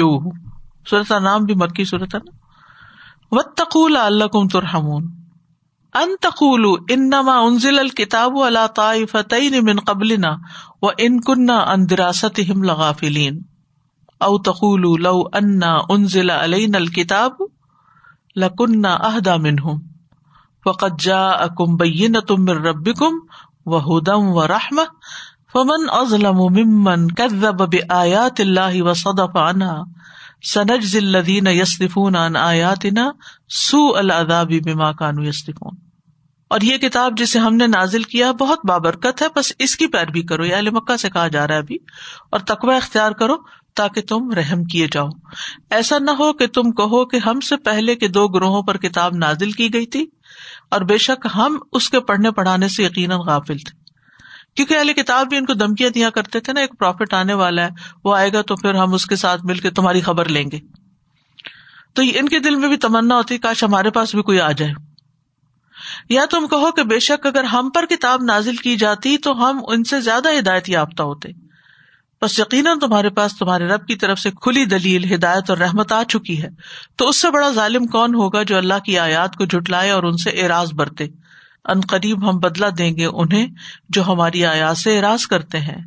سورت 0.90 1.12
نام 1.12 1.44
بھی 1.44 1.56
مکی 1.56 1.86
صورت 1.86 2.16
و 3.32 3.42
تقول 3.42 3.98
اللہ 3.98 4.24
کم 4.24 4.48
ترحمون۔ 4.48 5.12
ان 5.94 6.10
تقول 6.22 6.66
انما 6.90 7.40
انزل 7.40 7.80
الکتاب 7.80 8.38
اللہ 8.38 8.68
طائفتین 8.76 9.66
من 9.66 9.80
قبلنا۔ 9.80 10.36
و 10.86 10.90
ان 10.98 11.20
کنہ 11.22 11.60
ان 11.68 11.90
دراست 11.90 12.40
ہم 12.50 12.64
لغافلین 12.64 13.40
او 14.22 14.38
تقول 14.44 14.88
لو 15.04 15.18
انا 15.34 15.74
انزل 15.90 16.30
علین 16.30 16.76
الکتاب 16.76 17.42
لکنا 18.36 18.94
اہدا 19.04 19.36
منہم 19.38 19.80
وقد 20.66 21.00
جاءکم 21.02 21.76
بینۃ 21.78 22.32
من 22.40 22.66
ربکم 22.66 23.20
وہدم 23.66 24.28
ورحمہ 24.36 24.82
فمن 25.54 25.90
اظلم 25.94 26.40
ممن 26.54 27.08
كذب 27.14 27.62
بآیات 27.68 28.40
اللہ 28.40 28.82
وصدف 28.82 29.38
عنها 29.38 29.84
سنجزی 30.46 30.98
الذین 30.98 31.48
یصدفون 31.50 32.16
عن 32.16 32.36
آیاتنا 32.38 33.10
سوء 33.60 33.98
العذاب 33.98 34.54
بما 34.66 34.92
كانوا 34.94 35.26
یصدفون 35.26 35.78
اور 36.48 36.62
یہ 36.62 36.78
کتاب 36.78 37.18
جسے 37.18 37.40
ہم 37.40 37.56
نے 37.56 37.68
نازل 37.68 38.04
کیا 38.04 38.32
بہت 38.32 38.60
بابرکت 38.66 39.22
ہے، 39.22 39.28
بس 39.36 39.54
اس 39.60 39.76
کی 39.76 39.88
پیروی 39.88 40.22
کرو۔ 40.22 40.46
یا 40.46 40.62
مکہ 40.62 40.98
سے 40.98 41.10
کہا 41.10 41.28
جا 41.28 41.48
رہا 41.48 41.54
ہے 41.54 41.60
ابھی۔ 41.60 41.78
اور 42.32 42.40
تقوی 42.40 42.76
اختیار 42.76 43.12
کرو 43.12 43.36
تاکہ 43.76 44.02
تم 44.02 44.32
رحم 44.32 44.64
کیے 44.64 44.88
جاؤ۔ 44.92 45.08
ایسا 45.70 46.00
نہ 46.00 46.12
ہو 46.12 46.34
کہ 46.34 46.48
تم 46.48 46.72
کہو 46.72 47.06
کہ 47.06 47.18
ہم 47.18 47.40
سے 47.40 47.58
پہلے 47.58 47.96
کے 47.96 48.08
دو 48.08 48.28
گروہوں 48.28 48.64
پر 48.64 48.78
کتاب 48.78 49.16
نازل 49.16 49.52
کی 49.52 49.74
گئی 49.74 49.86
تھی 49.86 50.06
اور 50.72 50.82
بے 50.82 50.98
شک 50.98 51.28
ہم 51.36 51.60
اس 51.72 51.90
کے 51.90 52.00
پڑھنے 52.00 52.32
پڑھانے 52.32 52.68
سے 52.68 52.84
یقیناً 52.84 53.20
غافل 53.20 53.58
تھے۔ 53.58 53.86
کیونکہ 54.56 54.78
اہل 54.78 54.94
کتاب 54.94 55.28
بھی 55.28 55.38
ان 55.38 55.46
کو 55.46 55.54
دھمکیاں 55.54 55.90
دیا 55.90 56.10
کرتے 56.10 56.40
تھے 56.40 56.54
نا، 56.54 56.60
ایک 56.60 56.70
پروفٹ 56.80 57.14
آنے 57.14 57.34
والا 57.34 57.64
ہے، 57.64 57.70
وہ 58.04 58.16
آئے 58.16 58.34
گا 58.34 58.42
تو 58.42 58.56
پھر 58.56 58.74
ہم 58.74 58.94
اس 58.94 59.06
کے 59.06 59.16
ساتھ 59.16 59.46
مل 59.46 59.60
کے 59.60 59.70
تمہاری 59.70 60.02
خبر 60.02 60.26
لیں 60.26 60.52
گے۔ 60.52 60.60
تو 61.94 62.02
ان 62.16 62.30
کے 62.30 62.40
دل 62.40 62.56
میں 62.56 62.70
بھی 62.70 62.78
تمنا 62.78 63.16
ہوتی، 63.16 63.38
کاش 63.38 63.64
ہمارے 63.64 63.90
پاس 63.90 64.16
بھی 64.16 64.24
کوئی 64.24 64.40
آ 64.40 64.52
جائے۔ 64.52 64.85
یا 66.10 66.26
تم 66.32 66.48
کہو 66.48 66.72
کہ 66.72 66.84
بے 66.84 67.00
شک 67.00 67.26
اگر 67.26 67.44
ہم 67.44 67.70
پر 67.70 67.86
کتاب 67.86 68.24
نازل 68.24 68.56
کی 68.56 68.76
جاتی 68.76 69.18
تو 69.18 69.50
ہم 69.50 69.60
ان 69.68 69.84
سے 69.84 70.02
زیادہ 70.02 70.28
ہدایت 70.40 70.70
یافتہ 70.70 71.04
ہوتے۔ 71.04 71.30
بس 72.22 72.40
یقیناً 72.40 72.80
تمہارے 72.80 73.10
پاس 73.10 73.38
تمہارے 73.38 73.68
رب 73.68 73.88
کی 73.88 73.96
طرف 73.96 74.20
سے 74.20 74.32
کھلی 74.32 74.66
دلیل، 74.66 75.16
ہدایت 75.16 75.50
اور 75.50 75.58
رحمت 75.58 75.92
آ 75.92 76.04
چکی 76.04 76.44
ہے۔ 76.44 76.50
تو 76.96 77.10
اس 77.10 77.22
سے 77.22 77.32
بڑا 77.32 77.52
ظالم 77.52 77.88
کون 77.88 78.16
ہوگا 78.16 78.44
جو 78.44 78.58
اللہ 78.58 78.74
کی 78.86 79.00
آیات 79.00 79.36
کو 79.36 79.46
جٹلائے 79.46 79.90
اور 79.90 80.04
ان 80.04 80.18
سے 80.18 80.30
اعراض 80.30 80.74
برتے؟ 80.74 81.04
ان 81.66 81.82
قریب 81.82 82.30
ہم 82.30 82.38
بدلا 82.38 82.68
دیں 82.78 82.96
گے 82.96 83.06
انہیں 83.06 83.48
جو 83.90 84.08
ہماری 84.08 84.46
آیات 84.46 84.78
سے 84.78 85.00
اراض 85.00 85.28
کرتے 85.28 85.60
ہیں۔ 85.60 85.82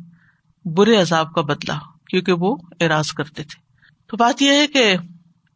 برے 0.65 0.95
عذاب 0.95 1.33
کا 1.33 1.41
بدلا 1.41 1.77
کیونکہ 2.09 2.33
وہ 2.33 2.57
اراض 2.79 3.07
کرتے 3.07 3.43
تھے۔ 3.43 3.61
تو 4.07 4.17
بات 4.17 4.41
یہ 4.41 4.51
ہے 4.51 4.67
کہ 4.67 4.95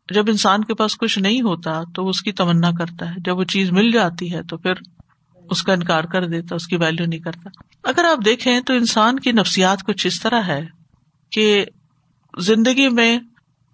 جب 0.09 0.25
انسان 0.27 0.63
کے 0.63 0.73
پاس 0.73 0.97
کچھ 0.97 1.19
نہیں 1.19 1.41
ہوتا 1.41 1.81
تو 1.95 2.09
اس 2.09 2.21
کی 2.21 2.31
تمنا 2.31 2.71
کرتا 2.71 3.09
ہے۔ 3.09 3.15
جب 3.17 3.37
وہ 3.37 3.43
چیز 3.43 3.71
مل 3.71 3.91
جاتی 3.91 4.33
ہے 4.33 4.43
تو 4.43 4.57
پھر 4.57 4.73
اس 5.49 5.63
کا 5.63 5.73
انکار 5.73 6.03
کر 6.03 6.27
دیتا، 6.27 6.55
اس 6.55 6.67
کی 6.67 6.75
ویلو 6.75 7.05
نہیں 7.05 7.19
کرتا۔ 7.19 7.49
اگر 7.83 8.03
آپ 8.03 8.25
دیکھیں 8.25 8.61
تو 8.61 8.73
انسان 8.73 9.19
کی 9.19 9.31
نفسیات 9.31 9.83
کچھ 9.83 10.07
اس 10.07 10.21
طرح 10.21 10.41
ہے 10.41 10.65
کہ 11.31 11.65
زندگی 12.39 12.89
میں 12.89 13.19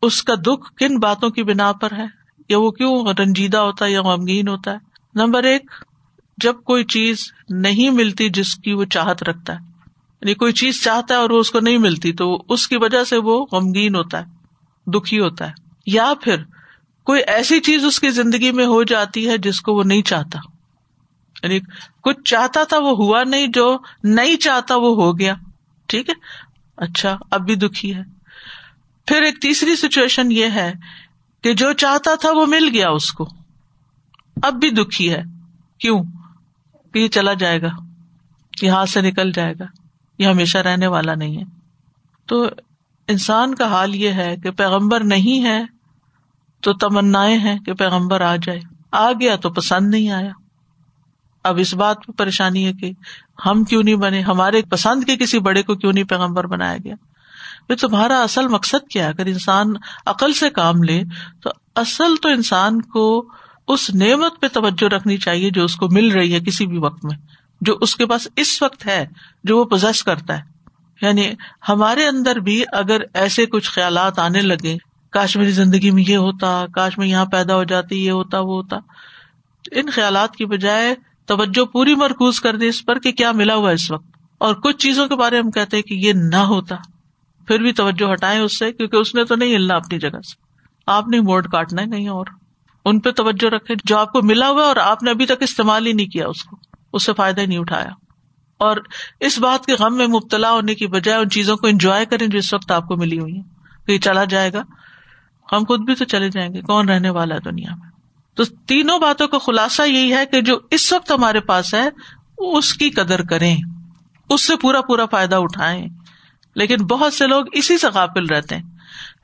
اس 0.01 0.23
کا 0.23 0.35
دکھ 0.35 0.73
کن 0.75 0.99
باتوں 0.99 1.29
کی 1.29 1.43
بنا 1.43 1.71
پر 1.71 1.91
ہے؟ 1.97 2.05
یا 2.49 2.59
وہ 2.59 2.71
کیوں 2.71 3.05
رنجیدہ 3.19 3.57
ہوتا 3.57 3.85
ہے 3.85 3.91
یا 3.91 4.01
غمگین 4.01 4.47
ہوتا 4.47 4.71
ہے؟ 4.71 4.77
نمبر 5.15 5.43
ایک، 5.43 5.71
جب 6.37 6.53
کوئی 6.65 6.83
چیز 6.83 7.31
نہیں 7.49 7.89
ملتی 7.89 8.29
جس 8.29 8.55
کی 8.55 8.73
وہ 8.73 8.85
چاہت 8.85 9.23
رکھتا 9.23 9.53
ہے 9.53 9.59
یعنی 10.21 10.33
کوئی 10.33 10.53
چیز 10.53 10.83
چاہتا 10.83 11.13
ہے 11.13 11.19
اور 11.19 11.29
وہ 11.29 11.39
اس 11.39 11.51
کو 11.51 11.59
نہیں 11.59 11.77
ملتی 11.77 12.13
تو 12.13 12.45
اس 12.49 12.67
کی 12.67 12.77
وجہ 12.77 13.03
سے 13.03 13.17
وہ 13.17 13.45
غمگین 13.51 13.95
ہوتا 13.95 14.19
ہے، 14.19 14.25
دکھی 14.91 15.19
ہوتا 15.19 15.49
ہے۔ 15.49 15.68
یا 15.91 16.13
پھر 16.21 16.43
کوئی 17.03 17.21
ایسی 17.27 17.59
چیز 17.59 17.85
اس 17.85 17.99
کی 17.99 18.09
زندگی 18.09 18.51
میں 18.51 18.65
ہو 18.65 18.83
جاتی 18.83 19.29
ہے 19.29 19.37
جس 19.37 19.61
کو 19.61 19.73
وہ 19.73 19.83
نہیں 19.83 20.01
چاہتا۔ 20.01 20.39
یعنی 21.43 21.59
کچھ 22.03 22.23
چاہتا 22.25 22.63
تھا 22.63 22.77
وہ 22.77 22.91
ہوا 22.91 23.23
نہیں، 23.23 23.47
جو 23.47 23.77
نہیں 24.03 24.35
چاہتا 24.35 24.75
وہ 24.75 25.03
ہو 25.03 25.19
گیا۔ 25.19 25.33
ٹھیک 25.87 26.09
ہے؟ 26.09 26.13
اچھا 26.77 27.17
اب 27.31 27.45
بھی 27.45 27.55
دکھی 27.55 27.95
ہے۔ 27.95 28.01
پھر 29.05 29.21
ایک 29.21 29.41
تیسری 29.41 29.75
سچویشن 29.75 30.31
یہ 30.31 30.45
ہے 30.45 30.73
کہ 31.43 31.53
جو 31.53 31.73
چاہتا 31.73 32.15
تھا 32.15 32.31
وہ 32.31 32.45
مل 32.45 32.69
گیا 32.73 32.89
اس 32.89 33.11
کو۔ 33.11 33.29
اب 34.43 34.53
بھی 34.53 34.69
دکھی 34.69 35.13
ہے۔ 35.13 35.21
کیوں؟ 35.79 36.03
کہ 36.93 36.99
یہ 36.99 37.07
چلا 37.07 37.33
جائے 37.33 37.61
گا۔ 37.61 37.69
یہ 38.61 38.69
ہاتھ 38.69 38.89
سے 38.89 39.01
نکل 39.01 39.31
جائے 39.31 39.53
گا۔ 39.59 39.65
یہ 40.19 40.27
ہمیشہ 40.27 40.57
رہنے 40.57 40.87
والا 40.87 41.15
نہیں 41.15 41.37
ہے۔ 41.37 41.43
تو 42.25 42.47
انسان 43.07 43.55
کا 43.55 43.67
حال 43.67 43.95
یہ 43.95 44.11
ہے 44.11 44.35
کہ 44.43 44.51
پیغمبر 44.51 45.03
نہیں 45.03 45.43
ہے۔ 45.43 45.78
تو 46.61 46.73
تمنا 46.73 47.25
ہے 47.25 47.57
کہ 47.65 47.73
پیغمبر 47.73 48.21
آ 48.21 48.35
جائے۔ 48.35 48.59
آ 48.91 49.11
گیا 49.11 49.35
تو 49.35 49.49
پسند 49.49 49.89
نہیں 49.89 50.09
آیا۔ 50.09 50.31
اب 51.43 51.57
اس 51.59 51.73
بات 51.73 51.97
پہ 52.07 52.11
پریشانی 52.11 52.65
ہے 52.65 52.73
کہ 52.73 52.91
ہم 53.45 53.63
کیوں 53.63 53.83
نہیں 53.83 53.95
بنے؟ 53.95 54.21
ہمارے 54.21 54.61
پسند 54.61 55.03
کے 55.03 55.17
کسی 55.17 55.39
بڑے 55.39 55.63
کو 55.63 55.75
کیوں 55.75 55.93
نہیں 55.93 56.03
پیغمبر 56.03 56.47
بنایا 56.47 56.77
گیا؟ 56.83 56.95
تمہارا 57.81 58.21
اصل 58.21 58.47
مقصد 58.47 58.87
کیا 58.89 59.03
ہے؟ 59.03 59.09
اگر 59.09 59.25
انسان 59.25 59.73
عقل 60.05 60.33
سے 60.33 60.49
کام 60.49 60.83
لے، 60.83 61.03
تو 61.41 61.49
اصل 61.75 62.15
تو 62.21 62.29
انسان 62.29 62.81
کو 62.81 63.29
اس 63.67 63.89
نعمت 63.89 64.41
پہ 64.41 64.47
توجہ 64.47 64.85
رکھنی 64.85 65.17
چاہیے 65.17 65.49
جو 65.49 65.63
اس 65.63 65.75
کو 65.75 65.87
مل 65.91 66.11
رہی 66.11 66.33
ہے 66.33 66.39
کسی 66.39 66.67
بھی 66.67 66.77
وقت 66.77 67.05
میں، 67.05 67.17
جو 67.61 67.77
اس 67.81 67.95
کے 67.95 68.05
پاس 68.05 68.27
اس 68.35 68.61
وقت 68.61 68.85
ہے 68.85 69.07
جو 69.43 69.57
وہ 69.57 69.65
پوزیس 69.65 70.03
کرتا 70.03 70.37
ہے۔ 70.37 70.43
یعنی 71.01 71.31
ہمارے 71.69 72.07
اندر 72.07 72.35
بھی 72.35 72.63
اگر 72.73 73.01
ایسے 73.13 73.45
کچھ 73.45 73.69
خیالات 73.69 74.19
آنے 74.19 74.41
لگے 74.41 74.77
کاش 75.11 75.37
میری 75.37 75.51
زندگی 75.51 75.91
میں 75.91 76.03
یہ 76.07 76.17
ہوتا 76.17 76.65
کاش 76.73 76.97
میں 76.97 77.07
یہاں 77.07 77.25
پیدا 77.25 77.55
ہو 77.55 77.63
جاتی، 77.63 78.05
یہ 78.05 78.11
ہوتا، 78.11 78.39
وہ 78.39 78.55
ہوتا۔ 78.55 78.77
ان 79.71 79.89
خیالات 79.89 80.35
کی 80.35 80.45
بجائے 80.45 80.95
توجہ 81.25 81.65
پوری 81.65 81.95
مرکوز 81.95 82.41
کر 82.41 82.55
دے 82.55 82.67
اس 82.67 82.85
پر 82.85 82.99
کہ 82.99 83.11
کیا 83.11 83.31
ملا 83.31 83.55
ہوا 83.55 83.71
اس 83.71 83.91
وقت۔ 83.91 84.05
اور 84.37 84.55
کچھ 84.55 84.77
چیزوں 84.77 85.07
کے 85.07 85.15
بارے 85.15 85.35
میں 85.35 85.43
ہم 85.43 85.51
کہتے 85.51 85.81
کہ 85.81 85.93
یہ 85.93 86.13
نہ 86.13 86.35
ہوتا۔ 86.35 86.75
پھر 87.47 87.59
بھی 87.59 87.71
توجہ 87.71 88.13
ہٹائیں 88.13 88.41
اس 88.41 88.59
سے، 88.59 88.73
کیونکہ 88.73 88.95
اس 88.95 89.15
نے 89.15 89.23
تو 89.23 89.35
نہیں 89.35 89.55
ہلنا 89.55 89.75
اپنی 89.75 89.99
جگہ 89.99 90.09
سے۔ 90.09 90.35
آپ 90.87 91.07
نے 91.07 91.19
موڈ 91.19 91.47
کاٹنا 91.47 91.81
ہے 91.81 91.87
کہیں 91.87 92.07
اور۔ 92.07 92.25
ان 92.85 92.99
پہ 92.99 93.11
توجہ 93.11 93.49
رکھے 93.49 93.75
جو 93.83 93.97
آپ 93.97 94.11
کو 94.11 94.21
ملا 94.21 94.49
ہوا 94.49 94.63
اور 94.63 94.75
آپ 94.75 95.03
نے 95.03 95.11
ابھی 95.11 95.25
تک 95.25 95.41
استعمال 95.41 95.87
ہی 95.87 95.93
نہیں 95.93 96.07
کیا 96.07 96.27
اس 96.27 96.43
کو، 96.43 96.57
اس 96.93 97.05
سے 97.05 97.13
فائدہ 97.13 97.41
ہی 97.41 97.45
نہیں 97.45 97.59
اٹھایا۔ 97.59 97.89
اور 98.57 98.77
اس 99.19 99.39
بات 99.39 99.65
کے 99.65 99.73
غم 99.73 99.97
میں 99.97 100.07
مبتلا 100.07 100.51
ہونے 100.51 100.75
کی 100.75 100.87
بجائے 100.87 101.17
ان 101.17 101.29
چیزوں 101.29 101.57
کو 101.57 101.67
انجوائے 101.67 102.05
کریں 102.05 102.27
جو 102.27 102.37
اس 102.37 102.53
وقت 102.53 102.71
آپ 102.71 102.87
کو 102.87 102.97
ملی 102.97 103.19
ہوئی 103.19 103.39
ہے 103.39 103.59
یہ 103.93 103.99
چلا 103.99 104.23
جائے 104.23 104.53
گا۔ 104.53 104.63
ہم 105.51 105.63
خود 105.67 105.79
بھی 105.79 105.95
تو 105.95 106.05
چلے 106.05 106.29
جائیں 106.29 106.53
گے، 106.53 106.61
کون 106.61 106.89
رہنے 106.89 107.09
والا 107.09 107.35
ہے 107.35 107.39
دنیا 107.39 107.75
میں؟ 107.75 107.89
تو 108.33 108.43
تینوں 108.45 108.99
باتوں 108.99 109.27
کا 109.27 109.37
خلاصہ 109.37 109.81
یہی 109.81 110.13
ہے 110.13 110.25
کہ 110.25 110.41
جو 110.41 110.59
اس 110.71 110.93
وقت 110.93 111.11
ہمارے 111.11 111.39
پاس 111.39 111.73
ہے، 111.73 111.89
اس 112.37 112.73
کی 112.73 112.89
قدر 112.89 113.21
کریں، 113.21 113.57
اس 114.29 114.47
سے 114.47 114.55
پورا 114.55 114.81
پورا 114.81 115.05
فائدہ 115.05 115.35
اٹھائیں۔ 115.35 115.87
لیکن 116.55 116.75
بہت 116.75 117.13
سے 117.13 117.27
لوگ 117.27 117.45
اسی 117.51 117.77
سے 117.77 117.87
قابل 117.93 118.25
رہتے 118.25 118.55
ہیں۔ 118.55 118.63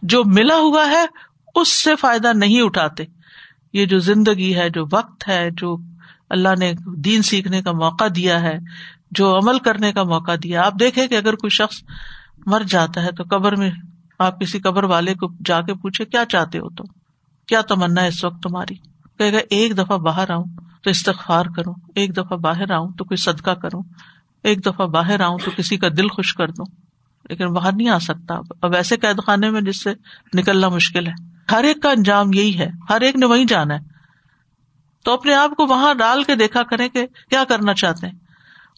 جو 0.02 0.24
ملا 0.26 0.56
ہوا 0.56 0.90
ہے، 0.90 1.06
اس 1.56 1.72
سے 1.72 1.96
فائدہ 1.96 2.34
نہیں 2.34 2.62
اٹھاتے۔ 2.62 3.04
یہ 3.74 3.86
جو 3.86 4.00
زندگی 4.00 4.56
ہے، 4.56 4.70
جو 4.70 4.86
وقت 4.92 5.28
ہے، 5.28 5.50
جو 5.52 5.78
اللہ 6.30 6.50
نے 6.60 6.74
دین 6.98 7.22
سیکھنے 7.22 7.62
کا 7.62 7.72
موقع 7.72 8.04
دیا 8.16 8.42
ہے، 8.42 8.58
جو 9.12 9.38
عمل 9.38 9.60
کرنے 9.60 9.94
کا 9.94 10.04
موقع 10.04 10.32
دیا۔ 10.44 10.66
آپ 10.66 10.74
دیکھیں 10.80 11.08
کہ 11.08 11.16
اگر 11.16 11.36
کوئی 11.36 11.50
شخص 11.50 11.84
مر 12.46 12.62
جاتا 12.68 13.04
ہے 13.04 13.12
تو 13.12 13.24
قبر 13.24 13.56
میں 13.56 13.72
آپ 14.20 14.40
کسی 14.40 14.60
قبر 14.60 14.84
والے 14.84 15.14
کو 15.14 15.28
جا 15.46 15.62
کے 15.62 15.74
پوچھے، 15.74 16.06
کیا 16.06 16.26
چاہتے 16.26 16.60
ہو 16.60 16.70
تم؟ 16.70 16.84
کیا 17.48 17.62
تمنا 17.62 18.02
ہے 18.02 18.08
اس 18.08 18.24
وقت 18.24 18.44
تمہاری؟ 18.44 18.76
کہ 19.18 19.24
اگر 19.24 19.40
ایک 19.50 19.78
دفعہ 19.78 19.98
باہر 19.98 20.30
آؤں 20.30 20.46
تو 20.84 20.90
استغفار 20.90 21.46
کروں، 21.56 21.74
ایک 21.96 22.18
دفعہ 22.18 22.38
باہر 22.38 22.72
آؤں 22.72 22.90
تو 22.98 23.04
کوئی 23.04 23.18
صدقہ 23.18 23.52
کروں، 23.52 23.82
ایک 24.44 24.66
دفعہ 24.66 24.88
باہر 24.88 25.22
آؤں 25.22 25.38
تو 25.38 25.52
کسی 25.58 25.78
کا 25.78 25.88
دل 25.98 26.08
خوش 26.08 26.34
کر 26.34 26.48
دوں۔ 26.48 26.66
لیکن 27.30 27.54
باہر 27.54 27.72
نہیں 27.76 27.90
آ 27.90 28.00
سکتا۔ 28.00 28.36
اب 28.62 28.76
ایسے 28.76 28.98
قید 28.98 29.20
خانے 29.26 29.50
میں 29.50 29.62
جس 29.62 29.84
سے 29.84 29.94
نکلنا 30.34 30.70
مشکل 30.70 31.08
ہے۔ 31.08 31.12
ہر 31.52 31.64
ایک 31.64 31.82
کا 31.82 31.90
انجام 31.90 32.34
یہی 32.34 32.60
ہے۔ 32.60 32.68
ہر 32.90 33.02
ایک 33.02 33.16
نے 33.16 33.26
وہیں 33.26 33.46
جانا 33.46 33.74
ہے۔ 33.74 33.80
تو 35.06 35.14
اپنے 35.14 35.34
آپ 35.34 35.52
کو 35.52 35.66
وہاں 35.66 35.94
ڈال 35.94 36.24
کے 36.24 36.36
دیکھا 36.36 36.64
کریں 36.64 36.90
کہ 36.90 37.08
کیا 37.30 37.44
کرنا 37.44 37.74
چاہتے 37.74 38.08
ہیں۔ 38.08 38.14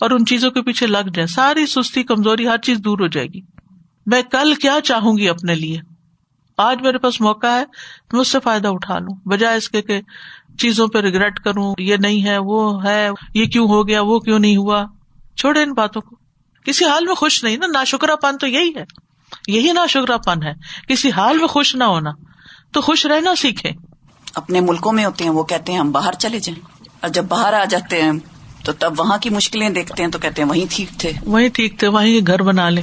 اور 0.01 0.11
ان 0.11 0.25
چیزوں 0.25 0.51
کے 0.51 0.61
پیچھے 0.61 0.87
لگ 0.87 1.09
جائیں۔ 1.13 1.27
ساری 1.27 1.65
سستی، 1.65 2.03
کمزوری 2.03 2.47
ہر 2.47 2.57
چیز 2.57 2.77
دور 2.77 2.99
ہو 2.99 3.07
جائے 3.07 3.27
گی۔ 3.27 3.41
میں 4.07 4.21
کل 4.21 4.53
کیا 4.55 4.77
چاہوں 4.83 5.17
گی 5.17 5.29
اپنے 5.29 5.55
لیے؟ 5.55 5.79
آج 6.57 6.81
میرے 6.81 6.97
پاس 6.97 7.21
موقع 7.21 7.47
ہے 7.47 7.63
میں 8.13 8.21
اس 8.21 8.27
سے 8.27 8.39
فائدہ 8.39 8.67
اٹھا 8.67 8.99
لوں 8.99 9.27
بجائے 9.27 9.57
اس 9.57 9.69
کے 9.69 9.81
کہ 9.81 10.01
چیزوں 10.57 10.87
پہ 10.87 10.99
ریگریٹ 10.99 11.39
کروں 11.39 11.75
یہ 11.77 11.95
نہیں 11.95 12.25
ہے 12.25 12.37
وہ 12.37 12.83
ہے 12.83 13.09
یہ 13.33 13.45
کیوں 13.45 13.67
ہو 13.67 13.87
گیا 13.87 14.01
وہ 14.01 14.19
کیوں 14.19 14.39
نہیں 14.39 14.57
ہوا؟ 14.57 14.85
چھوڑے 15.37 15.63
ان 15.63 15.73
باتوں 15.73 16.01
کو۔ 16.01 16.15
کسی 16.65 16.85
حال 16.85 17.05
میں 17.05 17.15
خوش 17.15 17.43
نہیں 17.43 17.57
نا 17.57 17.67
نا 17.67 17.83
شکرا 17.83 18.15
پن 18.15 18.37
تو 18.37 18.47
یہی 18.47 18.71
ہے۔ 18.75 18.83
یہی 19.47 19.71
نا 19.71 19.85
شکرا 19.85 20.17
پن 20.17 20.43
ہے۔ 20.43 20.53
کسی 20.87 21.11
حال 21.11 21.37
میں 21.37 21.47
خوش 21.47 21.75
نہ 21.75 21.83
ہونا 21.83 22.11
تو 22.71 22.81
خوش 22.81 23.05
رہنا 23.05 23.35
سیکھے 23.35 23.71
اپنے 24.35 24.59
ملکوں 24.59 24.93
میں 24.93 25.05
ہوتے 25.05 25.23
ہیں 25.23 25.31
وہ 25.31 25.43
کہتے 25.43 25.71
ہیں 25.71 25.79
ہم 25.79 25.91
باہر 25.91 26.13
چلے 26.13 26.39
جائیں۔ 26.39 26.87
اور 27.01 27.09
جب 27.09 27.23
باہر 27.23 27.53
آ 27.53 27.65
جاتے 27.65 28.01
ہیں 28.01 28.11
تو 28.63 28.71
تب 28.71 28.93
وہاں 28.97 29.17
کی 29.17 29.29
مشکلیں 29.29 29.69
دیکھتے 29.69 30.03
ہیں 30.03 30.11
تو 30.11 30.19
کہتے 30.19 30.41
ہیں 30.41 30.49
وہیں 30.49 30.65
ٹھیک 30.69 30.89
تھے۔ 30.99 31.11
وہیں 31.25 31.49
ٹھیک 31.49 31.79
تھے 31.79 31.87
وہیں 31.87 32.27
گھر 32.27 32.41
بنا 32.41 32.69
لے 32.69 32.81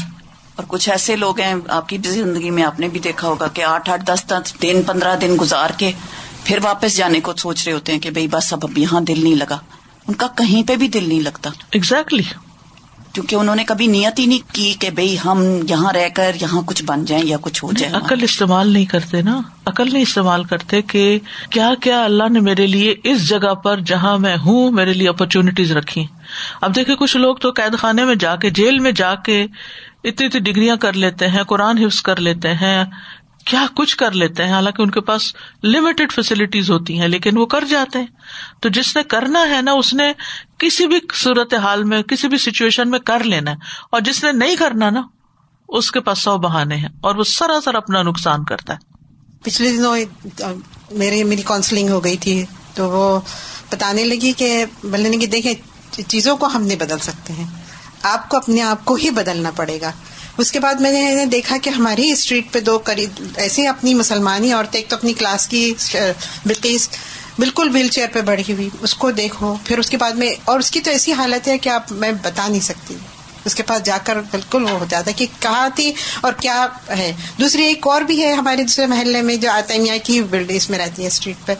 اور 0.57 0.65
کچھ 0.69 0.89
ایسے 0.89 1.17
لوگ 1.17 1.41
ہیں 1.41 1.55
آپ 1.69 1.89
کی 1.89 1.99
زندگی 2.05 2.51
میں 2.51 2.63
آپ 2.63 2.81
نے 2.81 2.89
بھی 2.89 3.01
دیکھا 3.01 3.29
ہوگا 3.29 3.49
کہ 3.49 3.63
آٹھ 3.63 3.91
آٹھ 3.91 4.05
دس 4.05 4.25
دس 4.29 4.63
دن 4.63 4.83
پندرہ 4.87 5.17
دن 5.17 5.37
گزار 5.41 5.71
کے 5.77 5.93
پھر 6.45 6.59
واپس 6.63 6.97
جانے 6.97 7.21
کو 7.21 7.33
سوچ 7.37 7.65
رہے 7.65 7.73
ہوتے 7.73 7.93
ہیں 7.93 7.99
کہ 7.99 8.11
بھائی 8.11 8.27
بس 8.29 8.53
اب 8.53 8.59
اب 8.63 8.79
یہاں 8.79 9.01
دل 9.01 9.25
نہیں 9.25 9.35
لگا۔ 9.35 9.59
ان 10.09 10.15
کا 10.15 10.27
کہیں 10.37 10.69
پہ 10.69 10.77
بھی 10.77 10.89
دل 10.89 11.09
نہیں 11.09 11.21
لگتا۔ 11.21 11.51
ایگزیکٹلی 11.73 12.23
کیونکہ 13.13 13.37
انہوں 13.37 13.57
نے 13.57 13.65
کبھی 13.65 13.87
نیت 13.87 14.19
ہی 14.19 14.27
نہیں 14.27 14.55
کی 14.55 14.75
کہ 14.79 14.91
بھائی 14.91 15.17
ہم 15.25 15.43
یہاں 15.69 15.93
رہ 15.93 16.09
کر 16.15 16.37
یہاں 16.41 16.63
کچھ 16.67 16.85
بن 16.85 17.05
جائیں 17.05 17.27
یا 17.27 17.37
کچھ 17.41 17.65
ہو 17.65 17.73
جائے۔ 17.73 17.93
عقل 17.93 18.23
استعمال 18.23 18.73
نہیں 18.73 18.85
کرتے 18.85 19.23
نا۔ 19.23 19.41
عقل 19.67 19.93
نہیں 19.93 20.03
استعمال 20.03 20.45
کرتے 20.45 20.83
کہ 20.83 21.19
کیا 21.51 21.71
کیا 21.81 22.05
اللہ 22.05 22.29
نے 22.31 22.41
میرے 22.41 22.67
لیے 22.67 22.95
اس 23.05 23.29
جگہ 23.29 23.55
پر 23.55 23.81
جہاں 23.81 24.19
میں 24.19 24.37
ہوں 24.37 24.71
میرے 24.71 24.93
لیے 24.93 25.09
اپرچونیٹیز 25.09 25.73
رکھی 25.73 26.07
اب 26.61 26.77
دیکھے 26.77 26.97
کچھ 26.97 27.17
لوگ 27.17 27.37
تو 27.37 27.51
قید 27.51 27.79
خانے 27.79 28.05
میں 28.05 28.15
جا 28.15 28.37
کے 28.37 28.51
جیل 28.51 28.79
میں 28.79 28.93
جا 28.93 29.15
کے 29.15 29.47
اتنی 30.05 30.27
اتنی 30.27 30.41
ڈگریاں 30.41 30.77
کر 30.77 30.93
لیتے 30.93 31.29
ہیں، 31.29 31.43
قرآن 31.43 31.79
حفظ 31.79 32.03
کر 32.03 32.17
لیتے 32.17 32.55
ہیں، 32.55 32.85
کیا 33.45 33.67
کچھ 33.77 33.97
کر 33.97 34.13
لیتے 34.13 34.45
ہیں، 34.45 34.53
حالانکہ 34.53 34.83
ان 34.83 34.91
کے 34.91 35.01
پاس 35.01 35.35
لمیٹڈ 35.65 36.13
فیسلٹیز 36.13 36.71
ہوتی 36.71 37.01
ہیں، 37.01 37.09
لیکن 37.09 37.39
وہ 37.39 37.47
کر 37.47 37.65
جاتے 37.65 37.99
ہیں۔ 37.99 38.07
تو 38.61 38.69
جس 38.69 38.97
نے 38.97 39.03
کرنا 39.03 39.57
ہے 39.57 39.63
نا، 39.63 39.73
اس 39.73 39.95
نے 39.95 40.13
کسی 40.59 40.87
بھی 40.87 40.99
صورت 41.15 41.55
حال 41.55 41.85
میں، 41.85 42.03
کسی 42.03 42.29
بھی 42.29 42.39
سچویشن 42.39 42.91
میں 42.91 42.99
کر 42.99 43.25
لینا 43.25 43.51
ہے۔ 43.51 43.57
اور 43.93 44.01
جس 44.01 44.25
نے 44.25 44.33
نہیں 44.33 44.57
کرنا 44.57 44.91
نا، 44.91 45.03
اس 45.69 45.93
کے 45.93 46.01
پاس 46.01 46.19
سو 46.19 46.39
بہانے 46.39 46.77
ہیں 46.77 46.89
اور 47.01 47.15
وہ 47.15 47.25
سراسر 47.25 47.75
اپنا 47.75 48.03
نقصان 48.03 48.45
کرتا 48.45 48.75
ہے۔ 48.75 48.79
پچھلے 49.43 49.73
دنوں 49.73 49.97
میری 50.91 51.25
میری 51.25 51.43
کاؤنسلنگ 51.43 51.89
ہو 51.89 52.05
گئی 52.05 52.17
تھی، 52.17 52.45
تو 52.75 52.91
وہ 52.91 53.21
بتانے 53.71 54.05
لگی 54.05 54.33
کہ، 54.33 54.65
بولنے 54.83 55.17
کی 55.17 55.27
دیکھیں، 55.27 55.55
چیزوں 56.09 56.37
کو 56.37 56.47
ہم 56.47 56.63
نہیں 56.63 56.79
بدل 56.79 56.99
سکتے 56.99 57.33
ہیں۔ 57.33 57.64
آپ 58.05 58.29
کو 58.29 58.37
اپنے 58.37 58.63
آپ 58.63 58.85
کو 58.85 58.95
ہی 58.95 59.11
بدلنا 59.11 59.51
پڑے 59.51 59.81
گا۔ 59.81 59.93
اس 60.39 60.53
کے 60.53 60.61
بعد 60.61 60.75
میں 60.75 60.93
نے 60.93 61.27
دیکھا 61.27 61.57
کہ 61.63 61.71
ہماری 61.71 62.11
اسٹریٹ 62.11 62.53
پہ 62.53 62.61
دو 62.61 62.79
قریب، 62.85 63.23
ایسے 63.37 63.67
اپنی 63.69 63.95
مسلمانی 63.95 64.53
عورتیں، 64.53 64.81
ایک 64.81 64.89
تو 64.89 64.97
اپنی 64.97 65.13
کلاس 65.13 65.47
کی 65.49 65.75
بلکیز 66.47 66.89
بالکل 67.39 67.71
ویل 67.73 67.89
چیئر 67.89 68.09
پہ 68.13 68.21
بڑھی 68.21 68.53
ہوئی، 68.53 68.69
اس 68.81 68.95
کو 68.95 69.11
دیکھو۔ 69.11 69.55
پھر 69.65 69.79
اس 69.79 69.91
کے 69.91 69.97
بعد 69.97 70.13
میں، 70.13 70.33
اور 70.45 70.59
اس 70.59 70.71
کی 70.71 70.81
تو 70.81 70.91
ایسی 70.91 71.13
حالت 71.13 71.49
ہے 71.49 71.59
کہ 71.59 71.69
آپ، 71.69 71.93
میں 71.93 72.13
بتا 72.23 72.49
نہیں 72.49 72.61
سکتی۔ 72.61 72.97
اس 73.45 73.55
کے 73.55 73.63
پاس 73.63 73.83
جا 73.83 73.99
کر 74.05 74.21
بالکل 74.31 74.65
وہ 74.65 74.71
ہو 74.71 74.85
جاتا 74.89 75.11
کہ 75.11 75.27
کہاں 75.41 75.69
تھی 75.75 75.93
اور 76.21 76.33
کیا 76.33 76.67
ہے۔ 76.89 77.13
دوسری 77.41 77.65
ایک 77.65 77.87
اور 77.87 78.01
بھی 78.01 78.23
ہے 78.23 78.33
ہمارے 78.33 78.63
دوسرے 78.63 78.87
محلے 78.87 79.23
میں 79.23 79.37
جو 79.37 79.51
آتمیہ 79.51 79.93
کی 80.03 80.23
بلڈنگ 80.23 80.59
میں 80.69 80.79
رہتی 80.79 81.03
ہے 81.03 81.07
اسٹریٹ 81.07 81.47
پہ۔ 81.47 81.55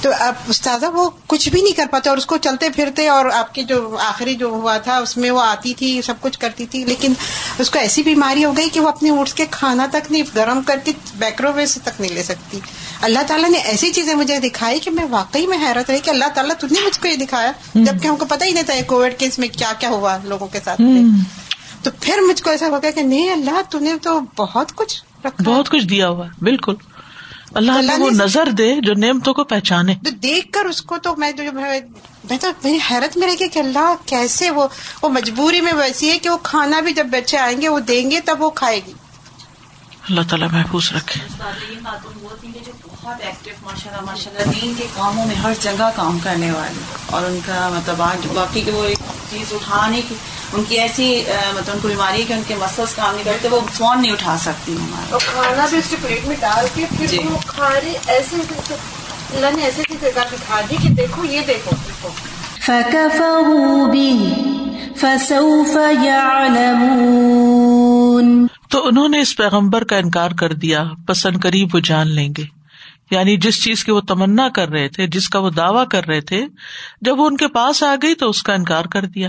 تو 0.00 0.10
اب 0.20 0.34
استاذہ 0.48 0.86
وہ 0.86 1.10
کچھ 1.26 1.48
بھی 1.48 1.62
نہیں 1.62 1.72
کر 1.72 1.86
پاتے 1.90 2.08
اور 2.08 2.18
اس 2.18 2.26
کو 2.26 2.36
چلتے 2.36 2.70
پھرتے 2.70 3.08
اور 3.08 3.26
آپ 3.26 3.54
کے 3.54 3.62
جو 3.62 3.96
آخری 4.00 4.34
جو 4.34 4.46
ہوا 4.46 4.78
تھا 4.78 4.98
اس 4.98 5.16
میں 5.16 5.30
وہ 5.30 5.40
آتی 5.40 5.74
تھی 5.74 6.02
سب 6.02 6.14
کچھ 6.20 6.38
کرتی 6.38 6.66
تھی 6.66 6.84
لیکن 6.84 7.12
اس 7.58 7.70
کو 7.70 7.78
ایسی 7.78 8.02
بیماری 8.02 8.44
ہو 8.44 8.56
گئی 8.56 8.68
کہ 8.68 8.80
وہ 8.80 8.88
اپنے 8.88 9.10
اٹھ 9.10 9.34
کے 9.34 9.46
کھانا 9.50 9.86
تک 9.92 10.12
نہیں 10.12 10.22
گرم 10.36 10.62
کر 10.62 10.78
کے 10.84 10.92
بیکرو 11.14 11.52
وے 11.52 11.66
سے 11.66 11.80
تک 11.84 12.00
نہیں 12.00 12.12
لے 12.12 12.22
سکتی۔ 12.22 12.60
اللہ 13.02 13.18
تعالیٰ 13.26 13.50
نے 13.50 13.58
ایسی 13.58 13.92
چیزیں 13.92 14.14
مجھے 14.14 14.38
دکھائی 14.38 14.80
کہ 14.80 14.90
میں 14.90 15.04
واقعی 15.10 15.46
میں 15.46 15.58
حیرت 15.58 15.90
رہی 15.90 15.98
کہ 15.98 16.10
اللہ 16.10 16.24
تعالیٰ 16.34 16.56
تم 16.56 16.66
نے 16.70 16.80
مجھ 16.86 17.00
کو 17.00 17.08
یہ 17.08 17.16
دکھایا۔ 17.16 17.52
جبکہ 17.74 18.08
ہم 18.08 18.16
کو 18.16 18.24
پتہ 18.24 18.44
ہی 18.44 18.52
نہیں 18.52 18.64
تھا 18.64 18.74
کووڈ 18.86 19.12
کے 19.18 19.26
اس 19.26 19.38
میں 19.38 19.48
کیا 19.48 19.72
کیا 19.78 19.88
ہوا 19.88 20.18
لوگوں 20.24 20.46
کے 20.46 20.58
ساتھ 20.64 20.82
تو 21.82 21.90
پھر 22.00 22.18
مجھ 22.28 22.42
کو 22.42 22.50
ایسا 22.50 22.66
ہو 22.66 22.82
گیا 22.82 22.90
کہ 22.90 23.02
نہیں 23.02 23.30
اللہ 23.30 23.60
تو 23.70 23.78
نے 23.78 23.94
تو 24.02 24.20
بہت 24.36 24.74
کچھ 24.74 25.02
رکھا۔ 25.24 25.42
بہت 25.44 25.70
کچھ 25.70 25.84
دیا 25.84 26.08
ہوا 26.08 26.26
بالکل۔ 26.42 26.74
اللہ 27.54 27.72
اللہ 27.72 27.92
وہ 27.98 28.10
نظر 28.10 28.48
دے 28.50 28.74
جو 28.82 28.94
نعمتوں 28.94 29.34
کو 29.34 29.44
پہچانے۔ 29.44 29.94
تو 30.04 30.10
دیکھ 30.10 30.52
کر 30.52 30.64
اس 30.64 30.82
کو 30.82 30.96
تو 30.98 31.16
میں 31.16 31.32
جو 31.32 31.44
میں 31.52 31.80
میں 32.30 32.38
تو 32.40 32.48
میری 32.64 32.78
حیرت 32.90 33.16
میں 33.16 33.28
رہ 33.28 33.32
گئی 33.40 33.48
کہ 33.48 33.58
اللہ 33.58 33.94
کیسے 34.06 34.50
وہ 34.50 34.66
وہ 35.02 35.08
مجبوری 35.08 35.60
میں 35.60 35.72
ویسی 35.72 36.10
ہے 36.10 36.18
کہ 36.18 36.28
وہ 36.28 36.36
کھانا 36.42 36.80
بھی 36.80 36.92
جب 36.92 37.06
بچے 37.06 37.38
آئیں 37.38 37.60
گے 37.60 37.68
وہ 37.68 37.80
دیں 37.80 38.10
گے 38.10 38.20
تب 38.24 38.42
وہ 38.42 38.50
کھائے 38.50 38.80
گی۔ 38.86 38.92
اللہ 40.08 40.20
تعالیٰ 40.30 40.48
محفوظ 40.52 40.92
رکھے۔ 40.96 41.20
جو 42.66 42.72
بہت 43.02 43.16
ایکٹیو 43.20 43.54
ماشاء 43.62 43.90
اللہ 43.90 44.02
ماشاء 44.02 44.30
اللہ 44.30 44.52
دین 44.52 44.74
کے 44.76 44.86
کاموں 44.94 45.26
میں 45.26 45.36
ہر 45.36 45.52
جگہ 45.60 45.90
کام 45.96 46.18
کرنے 46.18 46.50
والی۔ 46.50 46.80
اور 47.06 47.22
ان 47.22 47.38
کا 47.46 47.68
مطلب 47.72 48.02
آج 48.02 48.26
باقی 48.34 48.60
کہ 48.60 48.70
وہ 48.70 48.84
ایک 48.84 48.98
چیز 49.30 49.52
اٹھانے 49.52 50.00
کی 50.08 50.14
ان 50.52 50.64
کی 50.68 50.80
ایسی 50.80 51.24
مطلب 51.28 51.70
ان 51.72 51.78
کو 51.82 51.88
بیماری 51.88 52.18
ہے 52.18 52.24
کہ 52.26 52.32
ان 52.32 52.42
کے 52.46 52.54
مسلس 52.54 52.94
کام 52.94 53.14
نہیں 53.14 53.24
کرتے 53.24 53.48
وہ 53.48 53.60
فون 53.72 54.02
نہیں 54.02 54.12
اٹھا 54.12 54.36
سکتی 54.38 54.76
ہمارا 54.76 55.18
کھانا 55.18 55.66
بھی 55.70 55.78
اس 55.78 55.84
کے 55.90 55.96
پلیٹ 56.02 56.24
میں 56.24 56.36
ڈال 56.40 56.66
کے 56.74 56.84
پھر 56.98 57.06
جی۔ 57.06 57.18
وہ 57.18 57.38
کھا 57.46 57.68
رہے 57.70 57.98
ایسے 58.06 58.36
اللہ 59.32 59.56
نے 59.56 59.62
ایسے 59.62 59.82
چیز 59.82 60.08
دکھا 60.32 60.60
دی 60.70 60.76
کہ 60.82 60.88
دیکھو 60.88 61.24
یہ 61.24 61.40
دیکھو 61.46 61.70
دیکھو۔ 61.86 62.08
فكفروا 62.60 63.86
به 63.86 64.32
فسوف 64.96 65.76
يعلمون۔ 66.04 67.63
تو 68.74 68.86
انہوں 68.86 69.08
نے 69.08 69.20
اس 69.20 69.36
پیغمبر 69.36 69.84
کا 69.84 69.96
انکار 69.96 70.30
کر 70.30 70.52
دیا، 70.52 70.84
پسند 71.06 71.42
قریب 71.42 71.68
وہ 71.74 71.80
جان 71.80 72.08
لیں 72.08 72.32
گے۔ 72.38 72.44
یعنی 73.10 73.36
جس 73.36 73.64
چیز 73.64 73.84
کی 73.84 73.92
وہ 73.92 74.00
تمنا 74.00 74.48
کر 74.48 74.68
رہے 74.68 74.88
تھے، 74.88 75.06
جس 75.06 75.28
کا 75.28 75.38
وہ 75.38 75.50
دعوی 75.50 75.84
کر 75.90 76.06
رہے 76.06 76.20
تھے، 76.20 76.46
جب 77.00 77.20
وہ 77.20 77.26
ان 77.26 77.36
کے 77.36 77.48
پاس 77.48 77.82
آ 77.82 77.94
گئی 78.02 78.14
تو 78.14 78.30
اس 78.30 78.42
کا 78.42 78.54
انکار 78.54 78.84
کر 78.84 79.04
دیا۔ 79.04 79.28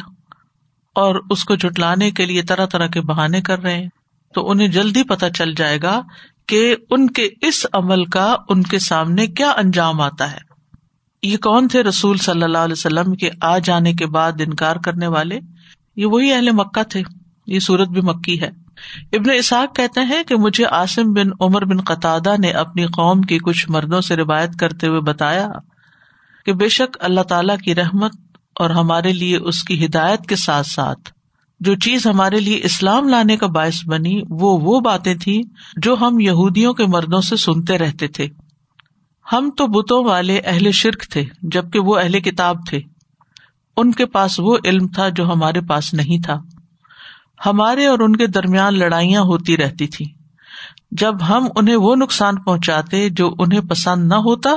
اور 0.95 1.15
اس 1.29 1.43
کو 1.43 1.55
جٹلانے 1.55 2.11
کے 2.11 2.25
لیے 2.25 2.41
طرح 2.41 2.65
طرح 2.65 2.87
کے 2.87 3.01
بہانے 3.01 3.41
کر 3.41 3.59
رہے 3.59 3.77
ہیں۔ 3.77 3.89
تو 4.33 4.49
انہیں 4.49 4.67
جلدی 4.67 5.03
پتہ 5.03 5.25
چل 5.35 5.53
جائے 5.53 5.79
گا 5.83 6.01
کہ 6.47 6.75
ان 6.89 7.09
کے 7.09 7.29
اس 7.41 7.65
عمل 7.73 8.05
کا 8.05 8.35
ان 8.49 8.63
کے 8.63 8.79
سامنے 8.79 9.27
کیا 9.27 9.49
انجام 9.49 10.01
آتا 10.01 10.31
ہے۔ 10.31 10.39
یہ 11.23 11.37
کون 11.37 11.67
تھے 11.67 11.83
رسول 11.83 12.17
صلی 12.17 12.43
اللہ 12.43 12.57
علیہ 12.57 12.75
وسلم 12.77 13.13
کے 13.13 13.29
آ 13.41 13.57
جانے 13.57 13.93
کے 13.93 14.05
بعد 14.05 14.31
انکار 14.39 14.75
کرنے 14.75 15.07
والے؟ 15.07 15.39
یہ 15.95 16.05
وہی 16.05 16.33
اہل 16.33 16.51
مکہ 16.51 16.83
تھے۔ 16.83 17.03
یہ 17.47 17.59
سورت 17.59 17.87
بھی 17.87 18.01
مکی 18.01 18.41
ہے۔ 18.41 18.64
ابن 19.13 19.29
اسحاق 19.29 19.75
کہتے 19.75 20.01
ہیں 20.01 20.23
کہ 20.23 20.35
مجھے 20.35 20.63
عاصم 20.63 21.13
بن 21.13 21.27
عمر 21.41 21.65
بن 21.65 21.81
قطع 21.81 22.17
نے 22.39 22.51
اپنی 22.51 22.85
قوم 22.85 23.21
کے 23.21 23.37
کچھ 23.37 23.69
مردوں 23.69 24.01
سے 24.01 24.15
روایت 24.15 24.49
کرتے 24.59 24.87
ہوئے 24.87 24.99
بتایا 24.99 25.49
کہ 26.45 26.53
بے 26.53 26.69
شک 26.69 26.97
اللہ 26.99 27.21
تعالی 27.21 27.53
کی 27.63 27.75
رحمت 27.75 28.11
اور 28.59 28.69
ہمارے 28.69 29.13
لیے 29.13 29.37
اس 29.37 29.63
کی 29.63 29.85
ہدایت 29.85 30.21
کے 30.21 30.35
ساتھ 30.35 30.67
ساتھ 30.67 31.15
جو 31.59 31.75
چیز 31.75 32.07
ہمارے 32.07 32.39
لیے 32.39 32.59
اسلام 32.63 33.07
لانے 33.07 33.37
کا 33.37 33.47
باعث 33.47 33.87
بنی، 33.87 34.21
وہ 34.29 34.59
وہ 34.61 34.79
باتیں 34.79 35.15
تھی 35.15 35.41
جو 35.77 35.95
ہم 36.01 36.19
یہودیوں 36.19 36.73
کے 36.73 36.85
مردوں 36.85 37.21
سے 37.21 37.35
سنتے 37.35 37.77
رہتے 37.77 38.07
تھے۔ 38.07 38.27
ہم 39.31 39.49
تو 39.57 39.67
بتوں 39.67 40.03
والے 40.03 40.39
اہل 40.43 40.71
شرک 40.71 41.03
تھے، 41.11 41.23
جبکہ 41.41 41.79
وہ 41.79 41.99
اہل 41.99 42.19
کتاب 42.19 42.55
تھے۔ 42.69 42.79
ان 43.77 43.91
کے 43.91 44.05
پاس 44.05 44.39
وہ 44.39 44.57
علم 44.65 44.87
تھا 44.87 45.09
جو 45.09 45.25
ہمارے 45.33 45.61
پاس 45.61 45.93
نہیں 45.93 46.23
تھا۔ 46.23 46.41
ہمارے 47.45 47.85
اور 47.85 47.99
ان 47.99 48.15
کے 48.15 48.27
درمیان 48.27 48.79
لڑائیاں 48.79 49.21
ہوتی 49.21 49.57
رہتی 49.57 49.87
تھی 49.87 50.05
جب 50.91 51.15
ہم 51.29 51.47
انہیں 51.55 51.75
وہ 51.75 51.95
نقصان 51.95 52.35
پہنچاتے 52.41 53.09
جو 53.09 53.35
انہیں 53.39 53.61
پسند 53.61 54.07
نہ 54.07 54.15
ہوتا، 54.15 54.49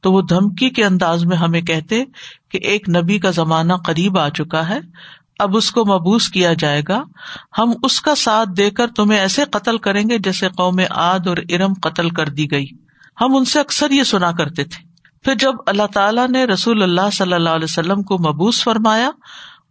تو 0.00 0.12
وہ 0.12 0.22
دھمکی 0.22 0.70
کے 0.70 0.84
انداز 0.84 1.24
میں 1.24 1.36
ہمیں 1.36 1.60
کہتے 1.60 2.04
کہ 2.48 2.58
ایک 2.58 2.88
نبی 2.88 3.18
کا 3.18 3.30
زمانہ 3.30 3.72
قریب 3.72 4.18
آ 4.18 4.28
چکا 4.28 4.68
ہے، 4.68 4.78
اب 5.38 5.56
اس 5.56 5.70
کو 5.70 5.84
مبوس 5.84 6.28
کیا 6.28 6.52
جائے 6.52 6.82
گا۔ 6.88 7.02
ہم 7.58 7.72
اس 7.82 8.00
کا 8.00 8.14
ساتھ 8.14 8.48
دے 8.56 8.70
کر 8.70 8.86
تمہیں 8.86 9.18
ایسے 9.18 9.44
قتل 9.44 9.78
کریں 9.78 10.10
گے 10.10 10.18
جیسے 10.18 10.48
قوم 10.48 10.80
عاد 10.90 11.26
اور 11.26 11.36
ارم 11.36 11.72
قتل 11.82 12.10
کر 12.10 12.28
دی 12.28 12.50
گئی۔ 12.50 12.66
ہم 13.20 13.36
ان 13.36 13.44
سے 13.44 13.60
اکثر 13.60 13.90
یہ 13.90 14.02
سنا 14.02 14.32
کرتے 14.32 14.64
تھے۔ 14.64 14.86
پھر 15.22 15.34
جب 15.34 15.52
اللہ 15.66 15.86
تعالیٰ 15.94 16.28
نے 16.28 16.44
رسول 16.44 16.82
اللہ 16.82 17.10
صلی 17.12 17.32
اللہ 17.32 17.50
علیہ 17.50 17.64
وسلم 17.64 18.02
کو 18.02 18.18
مبوس 18.18 18.64
فرمایا 18.64 19.10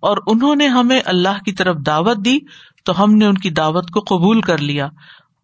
اور 0.05 0.17
انہوں 0.27 0.55
نے 0.55 0.67
ہمیں 0.67 1.01
اللہ 1.05 1.43
کی 1.45 1.51
طرف 1.51 1.75
دعوت 1.85 2.17
دی 2.17 2.39
تو 2.85 3.03
ہم 3.03 3.15
نے 3.15 3.25
ان 3.25 3.37
کی 3.37 3.49
دعوت 3.49 3.91
کو 3.91 3.99
قبول 3.99 4.41
کر 4.41 4.57
لیا 4.57 4.85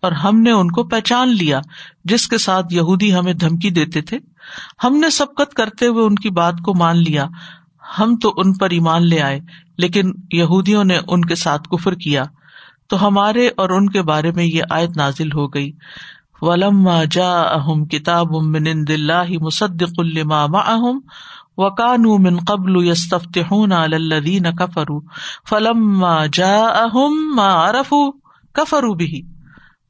اور 0.02 0.12
ہم 0.12 0.41
نے 0.41 0.52
ان 0.52 0.71
کو 0.71 0.84
پہچان 0.84 1.30
لیا 1.30 1.62
جس 2.04 2.28
کے 2.28 2.38
ساتھ 2.38 2.74
یہودی 2.74 3.15
ہمیں 3.15 3.34
دھمکی 3.34 3.69
دیتے 3.69 4.02
تھے۔ 4.02 4.17
ہم 4.84 4.95
نے 4.95 5.10
سبقت 5.10 5.54
کرتے 5.54 5.88
ہوئے 5.88 6.06
ان 6.06 6.15
کی 6.15 6.30
بات 6.30 6.54
کو 6.65 6.74
مان 6.74 6.97
لیا۔ 6.97 7.26
ہم 8.00 8.15
تو 8.15 8.34
ان 8.38 8.54
پر 8.54 8.69
ایمان 8.69 9.08
لے 9.08 9.21
آئے، 9.21 9.39
لیکن 9.78 10.12
یہودیوں 10.32 10.84
نے 10.84 11.00
ان 11.08 11.21
کے 11.21 11.36
ساتھ 11.36 11.69
کفر 11.69 11.93
کیا۔ 11.93 12.24
تو 12.89 13.08
ہمارے 13.08 13.50
اور 13.58 13.69
ان 13.69 13.89
کے 13.89 14.02
بارے 14.02 14.32
میں 14.32 14.43
یہ 14.43 14.62
آیت 14.69 14.97
نازل 14.97 15.32
ہو 15.32 15.47
گئی۔ 15.47 15.71
ولما 16.41 17.04
جا 17.12 17.41
اہم 17.41 17.86
کتاب 17.86 18.28
من 18.32 18.67
عند 18.67 18.89
اللہ 18.89 19.32
مصدق 19.41 20.00
لما 20.00 20.45
معهم 20.45 21.00
وكانوا 21.58 22.18
من 22.18 22.40
قبل 22.40 22.88
يستفتحون 22.88 23.72
على 23.72 23.96
الذين 23.96 24.52
كفروا 24.52 25.02
فلما 25.50 26.26
جاءهم 26.26 27.36
ما 27.36 27.70
عرفوا 27.70 28.12
كفروا 28.54 28.96
به 28.96 29.22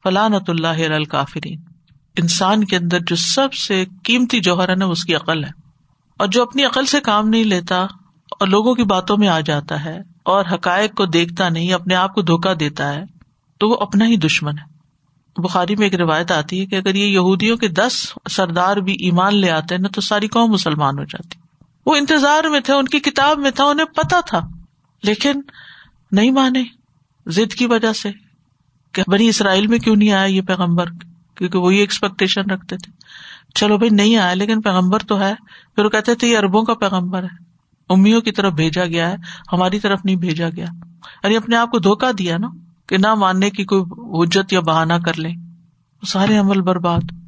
اللہ 0.05 0.67
علی 0.67 0.85
الکافرین 0.85 1.59
انسان 2.17 2.63
کے 2.63 2.77
اندر 2.77 2.99
جو 3.07 3.15
سب 3.15 3.53
سے 3.53 3.85
قیمتی 4.03 4.39
جوہر 4.39 4.69
ہے 4.69 4.75
نا 4.75 4.85
اس 4.85 5.03
کی 5.03 5.15
عقل 5.15 5.43
ہے۔ 5.43 5.51
اور 6.19 6.27
جو 6.27 6.41
اپنی 6.41 6.65
عقل 6.65 6.85
سے 6.85 6.99
کام 6.99 7.29
نہیں 7.29 7.43
لیتا 7.43 7.81
اور 8.39 8.47
لوگوں 8.47 8.75
کی 8.75 8.83
باتوں 8.83 9.17
میں 9.17 9.27
آ 9.27 9.39
جاتا 9.39 9.85
ہے 9.85 9.99
اور 10.25 10.45
حقائق 10.53 10.95
کو 10.95 11.05
دیکھتا 11.05 11.49
نہیں، 11.49 11.73
اپنے 11.73 11.95
آپ 11.95 12.13
کو 12.13 12.21
دھوکا 12.21 12.53
دیتا 12.59 12.93
ہے، 12.93 13.03
تو 13.59 13.69
وہ 13.69 13.77
اپنا 13.79 14.05
ہی 14.05 14.17
دشمن 14.17 14.57
ہے۔ 14.57 14.71
بخاری 15.41 15.75
میں 15.75 15.85
ایک 15.85 15.95
روایت 15.95 16.31
آتی 16.31 16.59
ہے 16.59 16.65
کہ 16.65 16.75
اگر 16.75 16.95
یہ 16.95 17.05
یہودیوں 17.05 17.57
کے 17.57 17.67
دس 17.67 18.13
سردار 18.29 18.77
بھی 18.77 18.93
ایمان 18.93 19.35
لے 19.35 19.51
آتے 19.51 19.75
ہیں 19.75 19.81
نا، 19.81 19.87
تو 19.87 20.01
ساری 20.01 20.27
قوم 20.27 20.51
مسلمان 20.51 20.99
ہو 20.99 21.03
جاتی۔ 21.03 21.40
وہ 21.85 21.95
انتظار 21.95 22.43
میں 22.43 22.59
تھے، 22.59 22.73
ان 22.73 22.85
کی 22.85 22.99
کتاب 22.99 23.39
میں 23.39 23.51
تھا، 23.51 23.63
انہیں 23.63 23.85
پتا 23.85 24.19
تھا، 24.21 24.39
لیکن 25.03 25.41
نہیں 26.11 26.31
مانے، 26.31 26.63
ضد 27.25 27.53
کی 27.53 27.65
وجہ 27.65 27.93
سے 27.93 28.09
کہ 28.91 29.03
بنی 29.07 29.29
اسرائیل 29.29 29.67
میں 29.67 29.79
کیوں 29.79 29.95
نہیں 29.95 30.11
آیا 30.11 30.25
یہ 30.25 30.41
پیغمبر؟ 30.41 30.85
کیونکہ 31.35 31.59
وہی 31.59 31.77
ایکسپیکٹیشن 31.77 32.41
رکھتے 32.41 32.77
تھے۔ 32.77 32.91
چلو 33.55 33.77
بھائی، 33.77 33.89
نہیں 33.89 34.17
آیا، 34.17 34.33
لیکن 34.33 34.61
پیغمبر 34.61 34.99
تو 34.99 35.19
ہے۔ 35.19 35.33
پھر 35.75 35.85
وہ 35.85 35.89
کہتے 35.89 36.15
تھے، 36.15 36.27
یہ 36.27 36.37
اربوں 36.37 36.63
کا 36.63 36.73
پیغمبر 36.73 37.23
ہے۔ 37.23 37.43
امیوں 37.89 38.21
کی 38.21 38.31
طرف 38.31 38.53
بھیجا 38.53 38.85
گیا 38.85 39.09
ہے، 39.09 39.15
ہماری 39.53 39.79
طرف 39.79 39.99
نہیں 40.05 40.15
بھیجا 40.15 40.49
گیا۔ 40.49 40.65
یعنی 41.23 41.37
اپنے 41.37 41.55
آپ 41.55 41.71
کو 41.71 41.79
دھوکا 41.79 42.11
دیا 42.17 42.37
نا، 42.37 42.47
کہ 42.87 42.97
نہ 42.97 43.15
ماننے 43.15 43.49
کی 43.49 43.65
کوئی 43.65 43.83
حجت 43.91 44.53
یا 44.53 44.59
بہانا 44.59 44.99
کر 44.99 45.13
لیں۔ 45.13 45.35
سارے 46.07 46.37
عمل 46.37 46.61
برباد۔ 46.61 47.20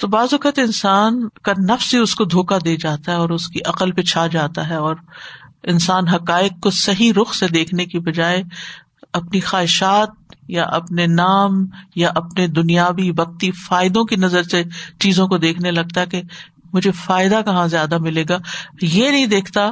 تو 0.00 0.08
بعض 0.08 0.28
اوقات 0.32 0.58
انسان 0.58 1.28
کا 1.42 1.52
نفس 1.68 1.94
ہی 1.94 1.98
اس 1.98 2.14
کو 2.14 2.24
دھوکا 2.24 2.58
دے 2.64 2.76
جاتا 2.76 3.12
ہے 3.12 3.16
اور 3.16 3.30
اس 3.30 3.48
کی 3.48 3.58
عقل 3.66 3.92
پہ 3.92 4.02
چھا 4.02 4.26
جاتا 4.26 4.68
ہے 4.68 4.74
اور 4.74 4.96
انسان 5.62 6.08
حقائق 6.08 6.52
کو 6.60 6.70
صحیح 6.70 7.12
رخ 7.16 7.34
سے 7.34 7.48
دیکھنے 7.48 7.86
کی 7.86 7.98
بجائے 7.98 8.42
اپنی 9.12 9.40
خواہشات 9.40 10.08
یا 10.48 10.64
اپنے 10.64 11.06
نام 11.06 11.66
یا 11.96 12.10
اپنے 12.14 12.46
دنیاوی 12.46 13.10
وقتی 13.10 13.50
فائدوں 13.50 14.04
کی 14.04 14.16
نظر 14.16 14.42
سے 14.42 14.62
چیزوں 15.00 15.28
کو 15.28 15.38
دیکھنے 15.38 15.70
لگتا 15.70 16.00
ہے 16.00 16.06
کہ 16.06 16.22
مجھے 16.72 16.90
فائدہ 16.90 17.40
کہاں 17.44 17.66
زیادہ 17.66 17.98
ملے 17.98 18.24
گا۔ 18.28 18.38
یہ 18.82 19.10
نہیں 19.10 19.26
دیکھتا، 19.26 19.70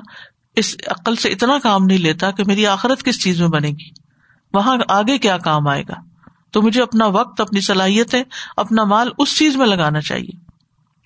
اس 0.56 0.76
عقل 0.86 1.16
سے 1.16 1.28
اتنا 1.28 1.58
کام 1.62 1.84
نہیں 1.84 1.98
لیتا 1.98 2.30
کہ 2.30 2.44
میری 2.46 2.66
آخرت 2.66 3.02
کس 3.02 3.22
چیز 3.22 3.40
میں 3.40 3.48
بنے 3.48 3.68
گی؟ 3.68 3.90
وہاں 4.54 4.76
آگے 4.88 5.18
کیا 5.18 5.38
کام 5.38 5.68
آئے 5.68 5.82
گا؟ 5.82 6.09
تو 6.50 6.62
مجھے 6.62 6.82
اپنا 6.82 7.06
وقت، 7.06 7.40
اپنی 7.40 7.60
صلاحیتیں، 7.60 8.22
اپنا 8.56 8.84
مال 8.84 9.10
اس 9.18 9.38
چیز 9.38 9.56
میں 9.56 9.66
لگانا 9.66 10.00
چاہیے۔ 10.00 10.50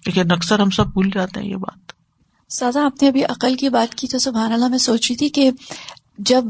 لیکن 0.07 0.33
اکثر 0.33 0.59
ہم 0.59 0.71
سب 0.71 0.87
بھول 0.87 1.11
جاتے 1.15 1.41
ہیں 1.41 1.49
یہ 1.49 1.57
بات۔ 1.57 1.93
سادہ، 2.53 2.79
آپ 2.79 3.03
نے 3.03 3.09
ابھی 3.09 3.25
عقل 3.25 3.55
کی 3.55 3.69
بات 3.69 3.95
کی 3.95 4.09
تو 4.09 4.19
سبحان 4.19 4.53
اللہ 4.53 4.69
میں 4.69 4.79
سوچ 4.79 5.11
رہی 5.11 5.17
تھی 5.17 5.29
کہ 5.29 5.51
جب 6.19 6.45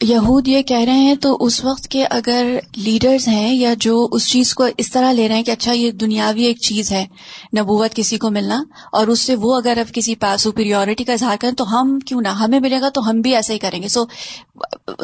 یہود 0.00 0.48
یہ 0.48 0.62
کہہ 0.62 0.84
رہے 0.84 0.92
ہیں 0.94 1.14
تو 1.14 1.36
اس 1.40 1.64
وقت 1.64 1.86
کے 1.88 2.04
اگر 2.06 2.46
لیڈرز 2.76 3.26
ہیں 3.28 3.54
یا 3.54 3.72
جو 3.80 3.96
اس 4.12 4.28
چیز 4.28 4.52
کو 4.54 4.64
اس 4.76 4.90
طرح 4.92 5.12
لے 5.12 5.28
رہے 5.28 5.36
ہیں 5.36 5.42
کہ 5.42 5.50
اچھا 5.50 5.72
یہ 5.72 5.90
دنیاوی 5.90 6.44
ایک 6.44 6.60
چیز 6.60 6.90
ہے 6.92 7.04
نبوت 7.58 7.94
کسی 7.94 8.18
کو 8.18 8.30
ملنا، 8.30 8.62
اور 8.92 9.06
اس 9.06 9.20
سے 9.20 9.34
وہ 9.36 9.54
اگر 9.56 9.78
اب 9.78 9.92
کسی 9.94 10.14
پاس 10.14 10.42
سپیریورٹی 10.42 11.04
کا 11.04 11.12
اظہار 11.12 11.36
کریں 11.40 11.52
تو 11.52 11.64
ہم 11.70 11.98
کیوں 12.00 12.20
نہ، 12.20 12.28
ہمیں 12.40 12.58
ملے 12.60 12.80
گا 12.80 12.88
تو 12.88 13.08
ہم 13.10 13.20
بھی 13.20 13.34
ایسا 13.34 13.52
ہی 13.54 13.58
کریں 13.58 13.80
گے۔ 13.82 13.88
سو 13.88 14.04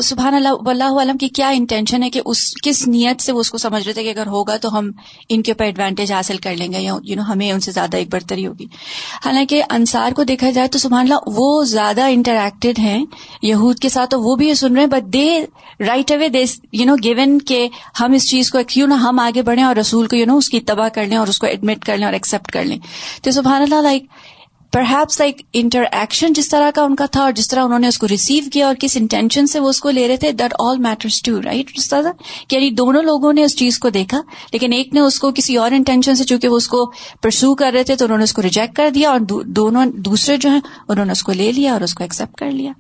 سبحان 0.03 0.35
اللہ 0.35 0.69
اللہ 0.71 0.99
عالم 0.99 1.19
کی 1.19 1.29
کیا 1.31 1.49
انٹینشن 1.49 2.03
ہے 2.03 2.11
کہ 2.11 2.21
اس، 2.25 2.43
کس 2.65 2.87
نیت 2.89 3.23
سے 3.23 3.33
وہ 3.33 3.41
اس 3.41 3.51
کو 3.51 3.59
سمجھ 3.59 3.83
رہے 3.85 3.93
تھے 3.93 4.03
کہ 4.03 4.11
اگر 4.11 4.27
ہوگا 4.27 4.57
تو 4.57 4.77
ہم 4.79 4.91
ان 5.29 5.43
کے 5.43 5.53
اوپر 5.53 5.65
ایڈوانٹیج 5.65 6.13
حاصل 6.13 6.37
کر 6.39 6.57
لیں 6.57 6.73
گے، 6.73 6.81
یا 6.81 6.95
یو 7.05 7.17
نو 7.17 7.23
ہمیں 7.29 7.51
ان 7.51 7.61
سے 7.61 7.73
زیادہ 7.73 7.97
ایک 7.97 8.13
برتری 8.13 8.47
ہوگی۔ 8.47 8.67
حالانکہ 9.25 9.63
انصار 9.71 10.13
کو 10.13 10.25
دیکھا 10.25 10.51
جائے 10.51 10.69
تو 10.69 10.79
سبحان 10.79 11.03
اللہ 11.03 11.39
وہ 11.39 11.63
زیادہ 11.67 12.09
انٹریکٹڈ 12.11 12.79
ہیں 12.79 13.05
یہود 13.43 13.79
کے 13.79 13.89
ساتھ 13.89 14.11
تو 14.11 14.21
وہ 14.23 14.37
بھی 14.37 14.49
یہ 14.49 14.55
سن 14.55 14.77
رہے 14.77 14.80
ہیں 14.81 14.89
but 14.89 15.13
they 15.13 15.45
right 15.81 16.13
away 16.13 16.29
they 16.29 16.45
you 16.73 16.85
know 16.85 16.95
given 17.05 17.39
کہ 17.39 17.69
ہم 18.01 18.13
اس 18.13 18.31
چیز 18.31 18.51
کو 18.51 18.59
کیوں 18.69 18.89
نہ 18.89 18.95
ہم 18.95 19.19
آگے 19.19 19.43
بڑھیں 19.43 19.65
اور 19.65 19.77
رسول 19.77 20.07
کو 20.07 20.17
یو 20.17 20.27
نو 20.27 20.37
اس 20.37 20.49
کی 20.49 20.61
تباہ 20.61 20.89
کر 20.89 21.07
لیں 21.07 21.17
اور 21.17 21.27
اس 21.27 21.39
کو 21.39 21.47
ایڈمٹ 21.47 21.85
کر 21.85 21.97
لیں 21.97 22.05
اور 22.05 22.13
ایکسپٹ 22.13 22.53
کر 22.53 22.65
لیں۔ 22.65 22.79
تو 23.23 23.31
سبحان 23.31 23.63
اللہ 23.63 23.83
like 23.83 24.07
perhaps 24.73 25.19
like 25.21 25.41
inter 25.53 25.85
action 25.93 26.33
جس 26.33 26.49
طرح 26.49 26.71
کا 26.75 26.83
ان 26.83 26.95
کا 26.97 27.07
تھا 27.07 27.23
اور 27.23 27.33
جس 27.33 27.49
طرح 27.49 27.65
انہوں 27.65 27.79
نے 27.79 27.89
اس 27.89 27.99
کو 27.99 28.09
ریسیو 28.09 28.45
کیا 28.53 28.67
اور 28.67 28.75
کس 28.81 28.97
انٹینشن 28.97 29.47
سے 29.47 29.61
وہ 29.61 29.69
اس 29.69 29.81
کو 29.81 29.91
لے 29.91 30.07
رہے 30.09 30.17
تھے 30.17 30.31
that 30.33 30.55
all 30.59 30.79
matters 30.79 31.23
to 31.23 31.41
right 31.43 31.71
جس 31.77 31.89
طرح 31.89 32.13
کہ 32.49 32.55
یعنی 32.57 32.71
دونوں 32.71 33.03
لوگوں 33.03 33.33
نے 33.33 33.45
اس 33.45 33.57
چیز 33.57 33.79
کو 33.79 33.89
دیکھا، 33.89 34.21
لیکن 34.53 34.73
ایک 34.73 34.95
نے 34.95 35.01
اس 35.01 35.19
کو 35.21 35.31
کسی 35.35 35.57
اور 35.57 35.71
انٹینشن 35.71 36.15
سے 36.15 36.25
چونکہ 36.25 36.49
وہ 36.49 36.57
اس 36.57 36.69
کو 36.69 36.93
پرسو 37.23 37.55
کر 37.55 37.73
رہے 37.75 37.85
تھے، 37.85 37.97
تو 37.97 38.05
انہوں 38.05 38.19
نے 38.19 38.25
اس 38.25 38.33
کو 38.33 38.43
ریجیکٹ 38.43 38.77
کر 38.77 38.91
دیا 38.91 39.11
اور 39.11 39.21
دونوں، 39.47 39.87
دوسرے 39.87 40.37
جو 40.37 40.51
ہیں، 40.51 40.61
انہوں 40.89 41.05
نے 41.05 41.13
اس 41.13 41.23
کو 41.23 41.33
لے 41.33 41.53
لیا 41.53 41.73
اور 41.73 41.81
اس 41.81 41.95
کو 41.95 42.05
ایکسپٹ 42.05 42.39
کر 42.39 42.51
لیا۔ 42.51 42.73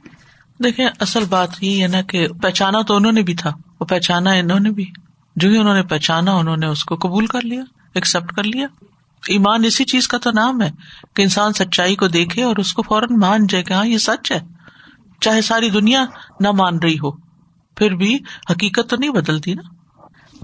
دیکھیں، 0.64 0.86
اصل 1.00 1.24
بات 1.24 1.48
یہ 1.60 1.82
ہے 1.82 1.88
نا 1.88 2.02
کہ 2.02 2.28
پہچانا 2.28 2.82
تو 2.82 2.96
انہوں 2.96 3.12
نے 3.12 3.22
بھی 3.22 3.34
تھا، 3.34 3.50
وہ 3.80 3.84
پہچانا 3.84 4.30
انہوں 4.30 4.60
نے 4.60 4.70
بھی۔ 4.70 4.86
جو 5.36 5.48
ہی 5.48 5.56
انہوں 5.56 5.74
نے 5.74 5.82
پہچانا، 5.82 6.32
انہوں 6.32 6.56
نے 6.56 6.66
اس 6.66 6.84
کو 6.84 6.96
قبول 6.96 7.26
کر 7.26 7.40
لیا 7.42 7.62
ایکسپٹ 7.94 8.32
کر 8.32 8.42
لیا۔ 8.42 8.66
ایمان 9.28 9.64
اسی 9.64 9.84
چیز 9.84 10.08
کا 10.08 10.18
تو 10.18 10.30
نام 10.30 10.62
ہے 10.62 10.70
کہ 11.14 11.22
انسان 11.22 11.52
سچائی 11.52 11.96
کو 11.96 12.08
دیکھے 12.08 12.42
اور 12.42 12.56
اس 12.56 12.72
کو 12.72 12.82
فوراً 12.82 13.20
مان 13.20 13.46
جائے 13.46 13.64
کہ 13.64 13.72
ہاں 13.72 13.86
یہ 13.86 13.98
سچ 13.98 14.32
ہے۔ 14.32 14.40
چاہے 15.20 15.40
ساری 15.40 15.70
دنیا 15.70 16.04
نہ 16.40 16.50
مان 16.50 16.78
رہی 16.78 16.98
ہو، 16.98 17.10
پھر 17.76 17.90
بھی 17.90 18.18
حقیقت 18.50 18.90
تو 18.90 18.96
نہیں 18.96 19.10
بدلتی 19.10 19.54
نا۔ 19.54 19.62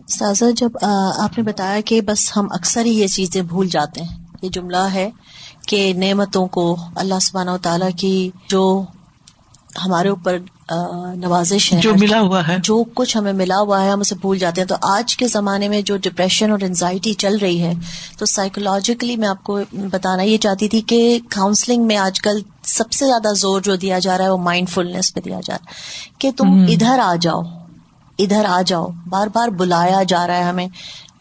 سازا، 0.09 0.47
جب 0.57 0.71
آپ 1.19 1.39
نے 1.39 1.45
بتایا 1.45 1.81
کہ 1.81 2.01
بس 2.01 2.37
ہم 2.37 2.47
اکثر 2.51 2.85
ہی 2.85 2.91
یہ 2.91 3.07
چیزیں 3.07 3.43
بھول 3.43 3.69
جاتے 3.69 4.03
ہیں، 4.03 4.17
یہ 4.43 4.49
جملہ 4.49 4.87
ہے 4.93 5.11
کہ 5.69 5.93
نعمتوں 5.97 6.47
کو 6.47 6.77
اللہ 6.95 7.19
سبحانہ 7.21 7.51
و 7.51 7.59
تعالیٰ 7.59 7.91
کی 7.99 8.31
جو 8.49 8.85
ہمارے 9.85 10.09
اوپر 10.09 10.39
نوازش 11.15 11.73
ہے 11.73 11.81
جو 11.81 11.93
ملا 12.01 12.21
ہوا 12.21 12.49
ہے۔ 12.49 12.57
جو 12.63 12.85
کچھ 12.95 13.17
ہمیں 13.17 13.33
ملا 13.33 13.59
ہوا 13.59 13.83
ہے 13.85 13.91
ہم 13.91 14.01
اسے 14.01 14.15
بھول 14.15 14.39
جاتے 14.39 14.61
ہیں۔ 14.61 14.69
تو 14.69 14.75
آج 14.83 15.17
کے 15.17 15.29
زمانے 15.29 15.69
میں 15.69 15.83
جو 15.83 15.97
ڈپریشن 15.97 16.51
اور 16.51 16.59
انزائٹی 16.63 17.15
چل 17.15 17.39
رہی 17.39 17.63
ہے 17.63 17.73
تو 18.19 18.27
سائیکولوجیکلی 18.27 19.17
میں 19.17 19.29
آپ 19.29 19.45
کو 19.45 19.59
بتانا 19.73 20.23
یہ 20.23 20.39
چاہتی 20.39 20.69
تھی 20.69 20.81
کہ 20.81 21.19
کاؤنسلنگ 21.31 21.87
میں 21.87 21.97
آج 21.97 22.21
کل 22.21 22.41
سب 22.63 22.93
سے 22.93 23.07
زیادہ 23.07 23.35
زور 23.35 23.61
جو 23.61 23.77
دیا 23.77 23.99
جا 23.99 24.19
رہا 24.19 24.25
ہے 24.25 24.31
وہ 24.31 24.39
مائنڈ 24.39 24.69
فلنس 24.69 25.15
پہ 25.15 25.21
دیا 25.21 25.41
جا 25.45 25.55
رہا 25.55 25.71
ہے۔ 25.71 25.75
کہ 26.19 26.31
تم 26.37 26.47
ادھر 26.69 26.99
آ 26.99 27.15
جاؤ 27.21 27.43
ادھر 28.19 28.45
آ 28.49 28.63
جاؤ۔ 28.67 28.87
بار 29.09 29.27
بار 29.27 29.49
بلایا 29.49 30.03
جا 30.03 30.27
رہا 30.27 30.37
ہے 30.37 30.43
ہمیں۔ 30.43 30.69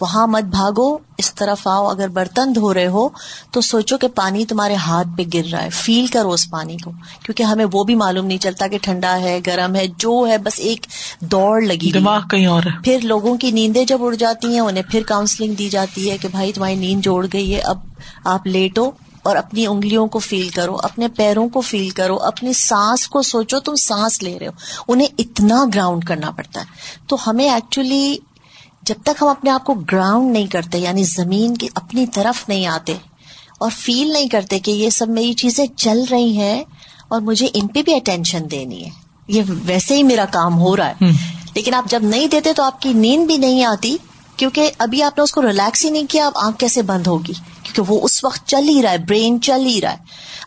وہاں 0.01 0.27
مت 0.27 0.43
بھاگو 0.43 0.97
اس 1.17 1.35
طرف 1.35 1.67
آؤ 1.67 1.87
اگر 1.87 2.07
برتن 2.07 2.55
دھو 2.55 2.73
رہے 2.73 2.87
ہو 2.87 3.09
تو 3.51 3.61
سوچو 3.61 3.97
کہ 3.97 4.07
پانی 4.07 4.45
تمہارے 4.45 4.75
ہاتھ 4.75 5.07
پہ 5.17 5.23
گر 5.33 5.49
رہا 5.51 5.63
ہے۔ 5.63 5.69
فیل 5.69 6.07
کرو 6.07 6.31
اس 6.31 6.49
پانی 6.49 6.77
کو 6.77 6.91
کیونکہ 7.23 7.43
ہمیں 7.43 7.65
وہ 7.71 7.83
بھی 7.83 7.95
معلوم 7.95 8.25
نہیں 8.25 8.37
چلتا 8.37 8.67
کہ 8.67 8.77
ٹھنڈا 8.81 9.19
ہے 9.19 9.39
گرم 9.47 9.75
ہے 9.75 9.87
جو 9.87 10.27
ہے 10.27 10.37
بس 10.37 10.53
ایک 10.57 10.85
دوڑ 11.21 11.61
لگی 11.61 11.91
دماغ 11.91 12.21
کہیں 12.27 12.45
اور 12.45 12.63
پھر 12.83 12.99
لوگوں 13.03 13.37
کی 13.37 13.51
نیندیں 13.51 13.85
جب 13.85 14.03
اڑ 14.03 14.15
جاتی 14.15 14.47
ہیں 14.47 14.59
انہیں 14.59 14.83
پھر 14.91 15.01
کاؤنسلنگ 15.07 15.53
دی 15.53 15.69
جاتی 15.69 16.11
ہے 16.11 16.17
کہ 16.17 16.27
بھائی 16.27 16.53
تمہاری 16.53 16.75
نیند 16.75 17.01
جوڑ 17.01 17.27
گئی 17.33 17.55
ہے 17.55 17.59
اب 17.59 17.77
آپ 18.23 18.47
لیٹو 18.47 18.91
اور 19.23 19.35
اپنی 19.35 19.65
انگلیوں 19.65 20.07
کو 20.07 20.19
فیل 20.19 20.49
کرو 20.49 20.77
اپنے 20.83 21.07
پیروں 21.07 21.49
کو 21.49 21.61
فیل 21.61 21.89
کرو 21.89 22.15
اپنی 22.15 22.53
سانس 22.53 23.07
کو 23.07 23.21
سوچو 23.21 23.59
تم 23.59 23.75
سانس 23.75 24.23
لے 24.23 24.39
رہے 24.39 24.47
ہو۔ 24.47 24.51
انہیں 24.87 25.07
اتنا 25.17 25.63
گراؤنڈ 25.75 26.03
کرنا 26.05 26.31
پڑتا 26.31 26.59
ہے۔ 26.59 26.65
تو 27.07 27.17
ہمیں 27.27 27.49
ایکچولی 27.49 28.17
جب 28.85 28.95
تک 29.03 29.21
ہم 29.21 29.27
اپنے 29.27 29.49
آپ 29.49 29.63
کو 29.65 29.73
گراؤنڈ 29.73 30.31
نہیں 30.31 30.47
کرتے 30.47 30.77
یعنی 30.77 31.03
زمین 31.03 31.57
کی 31.57 31.67
اپنی 31.75 32.07
طرف 32.07 32.49
نہیں 32.49 32.65
آتے 32.65 32.93
اور 33.59 33.69
فیل 33.77 34.13
نہیں 34.13 34.29
کرتے 34.29 34.59
کہ 34.59 34.71
یہ 34.71 34.89
سب 34.89 35.09
میری 35.09 35.33
چیزیں 35.33 35.67
چل 35.77 36.03
رہی 36.11 36.37
ہیں 36.37 36.63
اور 37.07 37.21
مجھے 37.21 37.47
ان 37.53 37.67
پہ 37.67 37.81
بھی 37.81 37.95
اٹینشن 37.95 38.51
دینی 38.51 38.85
ہے۔ 38.85 38.89
یہ 39.27 39.41
ویسے 39.47 39.95
ہی 39.97 40.03
میرا 40.03 40.25
کام 40.25 40.59
ہو 40.59 40.77
رہا 40.77 40.89
ہے۔ 40.89 41.05
لیکن 41.55 41.73
آپ 41.73 41.89
جب 41.89 42.03
نہیں 42.03 42.27
دیتے 42.27 42.53
تو 42.53 42.63
آپ 42.63 42.81
کی 42.81 42.93
نیند 42.93 43.27
بھی 43.27 43.37
نہیں 43.37 43.63
آتی 43.63 43.97
کیونکہ 44.37 44.71
ابھی 44.77 45.03
آپ 45.03 45.17
نے 45.17 45.23
اس 45.23 45.31
کو 45.31 45.41
ریلیکس 45.41 45.85
ہی 45.85 45.89
نہیں 45.89 46.05
کیا 46.09 46.27
اب 46.27 46.33
آنکھ 46.35 46.57
کیسے 46.57 46.81
بند 46.81 47.07
ہوگی؟ 47.07 47.33
کیونکہ 47.65 47.93
وہ 47.93 47.99
اس 48.03 48.23
وقت 48.23 48.47
چل 48.47 48.69
ہی 48.69 48.81
رہا 48.83 48.91
ہے 48.91 48.97
برین 48.97 49.41
چل 49.41 49.65
ہی 49.65 49.81
رہا 49.81 49.91
ہے۔ 49.91 49.97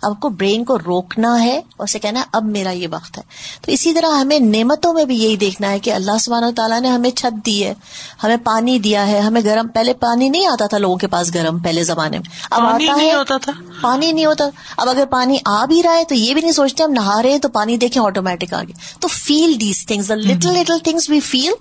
اب 0.02 0.20
کو 0.20 0.28
برین 0.28 0.64
کو 0.64 0.78
روکنا 0.78 1.42
ہے 1.42 1.56
اور 1.56 1.84
اسے 1.84 1.98
کہنا 1.98 2.20
ہے 2.20 2.24
اب 2.32 2.44
میرا 2.44 2.70
یہ 2.70 2.88
وقت 2.90 3.18
ہے۔ 3.18 3.22
تو 3.62 3.72
اسی 3.72 3.92
طرح 3.92 4.06
ہمیں 4.06 4.38
نعمتوں 4.38 4.94
میں 4.94 5.04
بھی 5.04 5.22
یہی 5.22 5.36
دیکھنا 5.36 5.70
ہے 5.70 5.78
کہ 5.78 5.92
اللہ 5.92 6.18
سبحانہ 6.20 6.46
تعالیٰ 6.56 6.80
نے 6.80 6.88
ہمیں 6.88 7.10
چھت 7.10 7.46
دی 7.46 7.64
ہے 7.64 7.74
ہمیں 8.22 8.36
پانی 8.44 8.78
دیا 8.78 9.06
ہے 9.06 9.20
ہمیں 9.20 9.40
گرم 9.44 9.68
پہلے 9.68 9.94
پانی 9.94 10.28
نہیں 10.28 10.46
آتا 10.46 10.66
تھا 10.66 10.78
لوگوں 10.78 10.96
کے 10.96 11.06
پاس 11.06 11.34
گرم 11.34 11.58
پہلے 11.58 11.84
زمانے 11.84 12.18
میں۔ 12.18 12.30
اب 12.50 12.62
آتا 12.62 13.02
ہے 13.02 13.14
ہوتا 13.14 13.36
تھا۔ 13.36 13.52
پانی 13.80 14.12
نہیں 14.12 14.26
ہوتا۔ 14.26 14.44
اب 14.76 14.88
اگر 14.88 15.04
پانی 15.10 15.36
آ 15.44 15.64
بھی 15.64 15.82
رہا 15.82 15.96
ہے 15.96 16.04
تو 16.04 16.14
یہ 16.14 16.34
بھی 16.34 16.40
نہیں 16.40 16.52
سوچتے 16.52 16.82
ہم 16.82 16.92
نہا 16.92 17.22
رہے 17.22 17.38
تو 17.38 17.48
پانی 17.48 17.76
دیکھیں 17.76 18.02
آٹومیٹک 18.02 18.54
آگے۔ 18.54 18.72
تو 19.00 19.08
feel 19.08 19.60
these 19.60 19.86
things 19.86 20.10
little 20.10 20.52
little 20.52 20.78
things 20.78 21.10
we 21.10 21.20
feel 21.20 21.52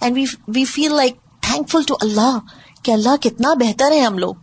and 0.00 0.18
we 0.48 0.64
feel 0.64 0.94
like 0.94 1.16
thankful 1.68 1.82
to 1.86 1.94
Allah 2.00 2.38
کہ 2.82 2.90
اللہ 2.90 3.16
کتنا 3.20 3.54
بہتر 3.54 3.92
ہے 3.92 4.00
ہم 4.00 4.18
لوگ۔ 4.18 4.34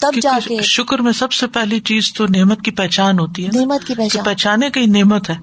تب 0.00 0.20
جا 0.22 0.38
کے 0.44 0.62
شکر 0.62 0.98
میں 0.98 1.12
سب 1.12 1.32
سے 1.32 1.46
پہلی 1.46 1.80
چیز 1.80 2.12
تو 2.12 2.26
نعمت 2.26 2.62
کی 2.62 2.70
پہچان 2.70 3.18
ہوتی 3.18 3.46
ہے 3.46 3.50
نعمت 3.54 3.86
کی 3.86 3.94
پہچان۔ 3.94 4.24
پہچانے 4.24 4.70
کی 4.70 4.86
نعمت 4.86 5.30
ہے۔ 5.30 5.34